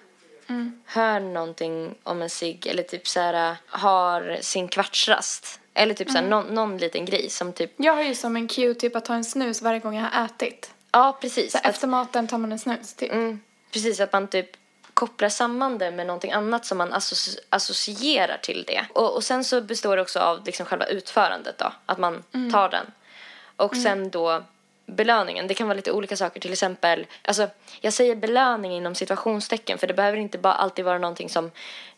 [0.87, 5.61] hör någonting om en cigg eller typ så här har sin kvartsrast.
[5.75, 8.49] Eller typ så här, någon, någon liten grej som typ, Jag har ju som en
[8.49, 10.71] cue typ att ta en snus varje gång jag har ätit.
[10.93, 11.53] ja precis.
[11.53, 13.13] Så Att- efter maten tar man en snus typ.
[13.13, 13.41] Mm,
[13.73, 14.51] precis, att man typ
[15.07, 18.85] kopplar samman det med någonting annat som man associ- associerar till det.
[18.93, 22.23] Och, och sen så består det också av liksom själva utförandet då, att man
[22.53, 22.87] tar den.
[23.57, 24.45] Och sen då
[24.87, 27.49] belöningen, det kan vara lite olika saker, till exempel, alltså
[27.81, 31.51] jag säger belöning inom situationstecken för det behöver inte bara alltid vara någonting som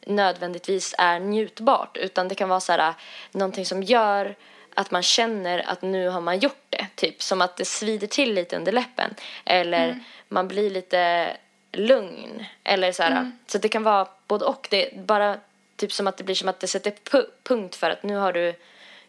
[0.06, 2.94] nödvändigtvis är njutbart utan det kan vara så här
[3.32, 4.36] någonting som gör
[4.74, 6.86] att man känner att nu har man gjort det.
[6.94, 9.14] Typ som att det svider till lite under läppen.
[9.44, 11.30] Eller man blir lite
[11.76, 12.44] lugn.
[12.64, 13.32] Eller så här.
[13.46, 14.66] Så det kan vara både och.
[14.70, 15.38] Det är bara
[15.76, 18.32] typ som att det blir som att det sätter pu- punkt för att nu har
[18.32, 18.54] du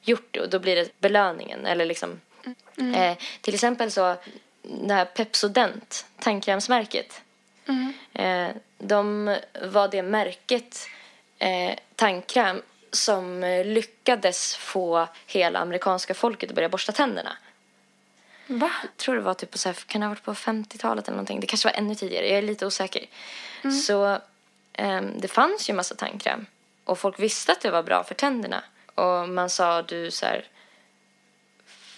[0.02, 1.66] gjort det och då blir det belöningen.
[1.66, 2.22] Eller liksom.
[2.96, 4.16] Eh, till exempel så
[4.62, 7.22] det här Pepsodent, tandkrämsmärket.
[8.14, 8.48] Eh,
[8.78, 10.88] de var det märket
[11.40, 12.62] eh, tandkräm
[12.92, 17.38] som eh, lyckades få hela amerikanska folket att börja borsta tänderna.
[18.48, 18.72] Va?
[18.82, 21.16] Jag tror det var typ på så här, kan det ha varit på 50-talet eller
[21.16, 21.40] någonting.
[21.40, 23.06] Det kanske var ännu tidigare, jag är lite osäker.
[23.86, 24.20] Så
[24.74, 26.46] ehm, det fanns ju massa tandkräm.
[26.84, 28.64] Och folk visste att det var bra för tänderna.
[28.96, 30.46] Och man sa du så här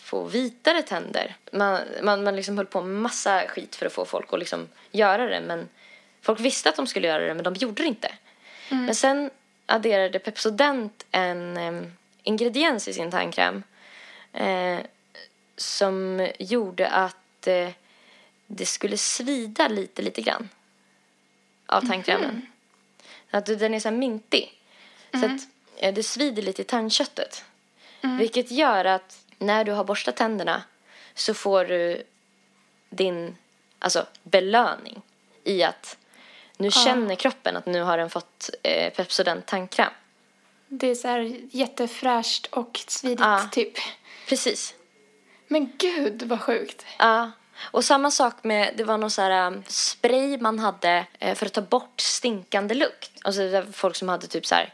[0.03, 1.35] få vitare tänder.
[1.51, 4.67] Man, man, man liksom höll på med massa skit för att få folk att liksom
[4.91, 5.41] göra det.
[5.41, 5.69] Men
[6.21, 8.11] folk visste att de skulle göra det men de gjorde det inte.
[8.69, 9.29] Men sen
[9.65, 11.93] adderade Pepsodent en em,
[12.23, 13.63] ingrediens i sin tandkräm.
[14.33, 14.79] Eh,
[15.57, 17.69] som gjorde att eh,
[18.47, 20.49] det skulle svida lite, lite grann
[21.65, 22.47] av tandkrämen.
[23.31, 24.61] Att den är så här mintig.
[25.11, 25.41] Så att
[25.77, 27.43] eh, det svider lite i tandköttet.
[28.01, 30.63] Vilket gör att när du har borstat tänderna
[31.13, 32.03] så får du
[32.89, 33.37] din
[33.79, 35.01] alltså, belöning
[35.43, 35.97] i att
[36.57, 39.91] nu känner kroppen att nu har den fått eh, Pepsodent tandkräm.
[40.67, 43.49] Det är så här jättefräscht och svidigt Ja.
[43.51, 43.73] typ.
[44.27, 44.73] Precis.
[45.47, 46.85] Men gud vad sjukt.
[46.99, 47.31] Ja.
[47.71, 51.45] Och samma sak med, det var någon så här um, spray man hade eh, för
[51.45, 53.11] att ta bort stinkande lukt.
[53.21, 54.73] Alltså det var folk som hade typ så här,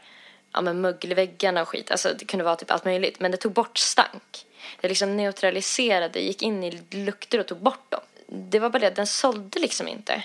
[0.52, 1.90] ja men mögel i väggarna och skit.
[1.90, 3.20] Alltså det kunde vara typ allt möjligt.
[3.20, 4.46] Men det tog bort stank.
[4.80, 8.00] Det liksom neutraliserade, gick in i lukter och tog bort dem.
[8.26, 10.24] Det var bara det, den sålde liksom inte.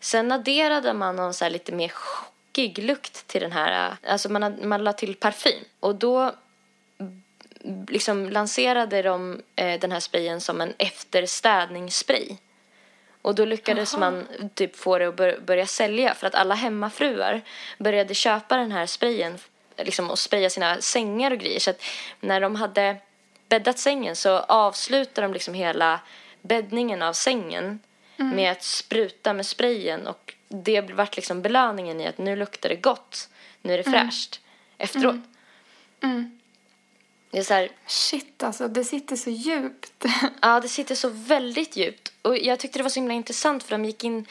[0.00, 4.28] Sen adderade man någon så här lite mer chockig lukt till den här, eh, alltså
[4.28, 5.64] man, man la till parfym.
[5.80, 6.32] Och då
[7.88, 12.36] liksom lanserade de eh, den här sprayen som en efterstädningsspray.
[13.22, 17.40] Och då lyckades man typ få det att bör- börja sälja för att alla hemmafruar
[17.78, 19.38] började köpa den här sprayen
[19.76, 21.60] liksom, och spraya sina sängar och grejer.
[21.60, 21.82] Så att
[22.20, 22.96] när de hade
[23.48, 26.00] bäddat sängen så avslutade de liksom hela
[26.42, 27.78] bäddningen av sängen
[28.16, 32.76] med att spruta med sprayen och det vart liksom belöningen i att nu luktar det
[32.76, 33.28] gott,
[33.62, 34.40] nu är det fräscht
[34.78, 35.16] efteråt.
[37.32, 40.04] Det är så här, Shit alltså, det sitter så djupt.
[40.42, 42.12] Ja, det sitter så väldigt djupt.
[42.22, 44.26] Och jag tyckte det var så himla intressant för de gick in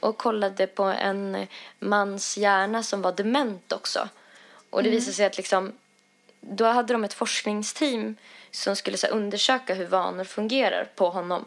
[0.00, 1.46] och kollade på en
[1.78, 4.08] mans hjärna som var dement också.
[4.70, 5.72] Och det visade sig att liksom,
[6.40, 8.16] då hade de ett forskningsteam
[8.50, 11.44] som skulle så här, undersöka hur vanor fungerar på honom.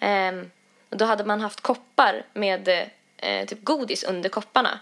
[0.00, 0.50] Ehm,
[0.88, 2.68] och då hade man haft koppar med
[3.16, 4.78] eh, typ godis under kopparna.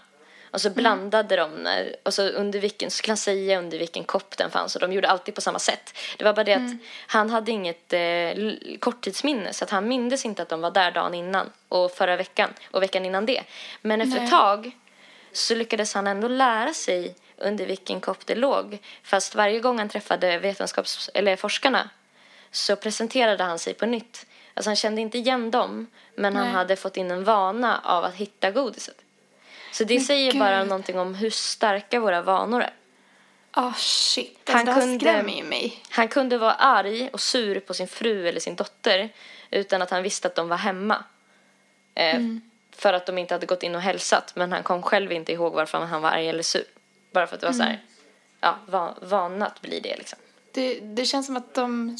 [0.51, 4.03] Och så blandade de när, och så under vilken, så skulle han säga under vilken
[4.03, 5.97] kopp den fanns och de gjorde alltid på samma sätt.
[6.17, 6.71] Det var bara det att
[7.07, 11.13] han hade inget eh, korttidsminne så att han mindes inte att de var där dagen
[11.13, 13.43] innan och förra veckan och veckan innan det.
[13.81, 14.25] Men efter Nej.
[14.25, 14.71] ett tag
[15.31, 18.77] så lyckades han ändå lära sig under vilken kopp det låg.
[19.03, 21.89] Fast varje gång han träffade vetenskaps eller forskarna
[22.51, 24.25] så presenterade han sig på nytt.
[24.53, 26.53] Alltså han kände inte igen dem, men han Nej.
[26.53, 28.97] hade fått in en vana av att hitta godiset.
[29.71, 30.39] Så det Men säger gud.
[30.39, 32.73] bara någonting om hur starka våra vanor är.
[33.51, 35.83] Ah shit, Han alltså, det här kunde- skrämmer ju mig.
[35.89, 39.09] Han kunde vara arg och sur på sin fru eller sin dotter
[39.51, 41.03] utan att han visste att de var hemma.
[41.95, 42.41] Eh, Mm.
[42.75, 45.53] För att de inte hade gått in och hälsat, men han kom själv inte ihåg
[45.53, 46.63] varför han var arg eller sur.
[47.11, 47.67] Bara för att det var så Mm.
[47.71, 47.81] här,
[48.41, 50.19] ja, va, vana att bli det liksom.
[50.51, 51.97] Det, det känns som att de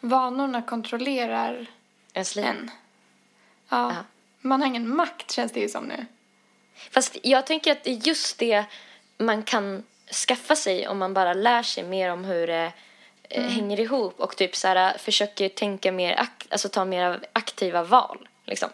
[0.00, 1.66] vanorna kontrollerar
[2.14, 2.44] Ens liv.
[2.44, 2.70] en.
[3.68, 3.90] Ja.
[3.92, 3.96] Ja.
[4.40, 6.06] Man har ingen makt känns det ju som nu.
[6.90, 8.64] Fast jag tänker att det är just det
[9.18, 9.82] man kan
[10.28, 12.72] skaffa sig om man bara lär sig mer om hur det
[13.28, 18.28] eh, hänger ihop och typ så här, försöker tänka mer, alltså ta mer aktiva val.
[18.44, 18.68] Liksom.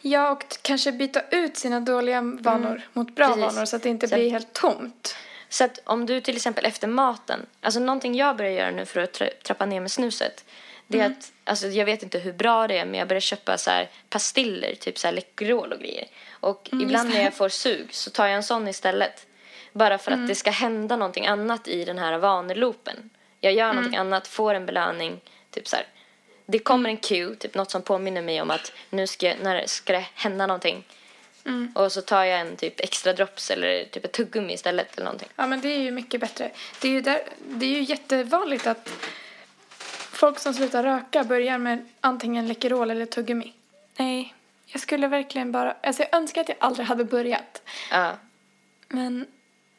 [0.00, 3.42] Ja, och kanske byta ut sina dåliga vanor mot bra Precis.
[3.54, 5.16] vanor så att det inte Så- blir helt tomt.
[5.48, 9.00] Så att om du till exempel efter maten, alltså någonting jag börjar göra nu för
[9.00, 10.44] att tra- trappa ner med snuset,
[10.90, 13.58] det är att, alltså jag vet inte hur bra det är men jag börjar köpa
[13.58, 16.06] så här pastiller, typ så här Läkerol och grejer.
[16.30, 19.26] Och ibland när jag får sug så tar jag en sån istället.
[19.72, 23.10] Bara för att det ska hända någonting annat i den här vanelopen.
[23.40, 25.20] Jag gör någonting annat, får en belöning,
[25.50, 25.86] typ så här.
[26.46, 29.92] Det kommer en cue, typ något som påminner mig om att nu ska, när ska
[29.92, 30.84] det hända någonting.
[31.74, 35.28] Och så tar jag en typ extra drops eller typ ett tuggummi istället eller någonting.
[35.36, 36.50] Ja, men det är ju mycket bättre.
[36.80, 38.90] Det är ju, där, det är ju jättevanligt att
[40.18, 43.52] folk som slutar röka börjar med antingen Läkerol eller tuggummi.
[43.96, 44.34] Nej,
[44.66, 45.76] jag skulle verkligen bara...
[45.82, 47.62] Alltså jag önskar att jag aldrig hade börjat.
[47.90, 48.12] Ja.
[48.88, 49.26] Men...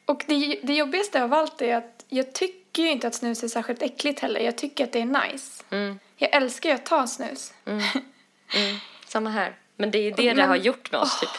[0.06, 3.48] Och det, det jobbigaste av allt är att jag tycker ju inte att snus är
[3.48, 4.40] särskilt äckligt heller.
[4.40, 5.64] Jag tycker att det är nice.
[5.70, 5.98] Mm.
[6.16, 7.52] Jag älskar ju att ta snus.
[9.06, 9.56] Samma här.
[9.76, 11.30] Men det är ju det det Men- har gjort med oss typ.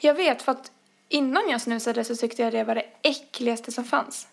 [0.00, 0.72] Jag vet, för att
[1.08, 4.28] innan jag snusade så tyckte jag det var det äckligaste som fanns.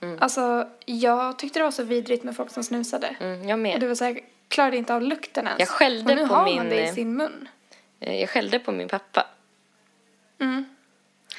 [0.00, 0.18] Mm.
[0.20, 3.16] Alltså, jag tyckte det var så vidrigt med folk som snusade.
[3.20, 3.80] Mm, jag Och med.
[3.80, 5.60] det var så här, klarade inte av lukten ens.
[5.60, 7.48] Jag skällde och nu på har min- man det i sin mun.
[8.00, 9.26] Eh, Jag skällde på min pappa.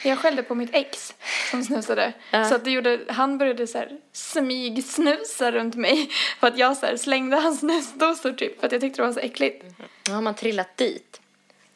[0.04, 1.14] Jag skällde på mitt ex
[1.52, 2.14] som snusade.
[2.32, 2.46] Ja.
[2.46, 6.10] Så att det gjorde, han började så här smygsnusa runt mig.
[6.40, 8.60] För att jag så här slängde hans snusdosor typ.
[8.60, 9.66] För att jag tyckte det var så äckligt.
[10.08, 11.22] Nu har man trillat dit.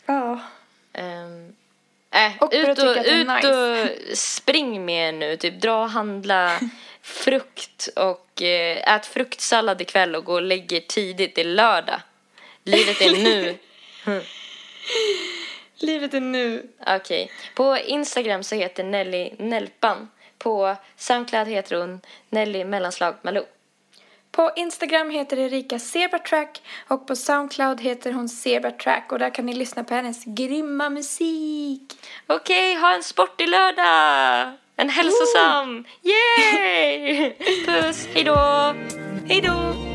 [0.05, 0.39] Ja.
[0.97, 1.55] Um,
[2.13, 5.37] äh, Och ut och, ut och spring med nu.
[5.37, 6.59] Typ dra och handla
[7.01, 11.35] frukt och eh, ät fruktsallad ikväll och gå och lägg er tidigt.
[11.35, 12.01] Det är lördag.
[12.63, 13.57] Livet är nu.
[15.77, 16.67] Livet är nu.
[16.87, 17.31] Okej.
[17.55, 20.09] På Instagram så heter Nelly Nelpan.
[20.37, 23.45] På Soundcloud heter hon Nelly mellanslag Malou.
[24.35, 29.53] På Instagram heter Erika Zebratrack och på Soundcloud heter hon Zebratrack och där kan ni
[29.53, 31.93] lyssna på hennes grymma musik.
[32.27, 34.53] Okej, ha en sportig lördag!
[34.75, 35.85] En hälsosam!
[36.01, 37.33] Yay!
[37.65, 38.75] Puss, hejdå!
[39.27, 39.92] Hej då!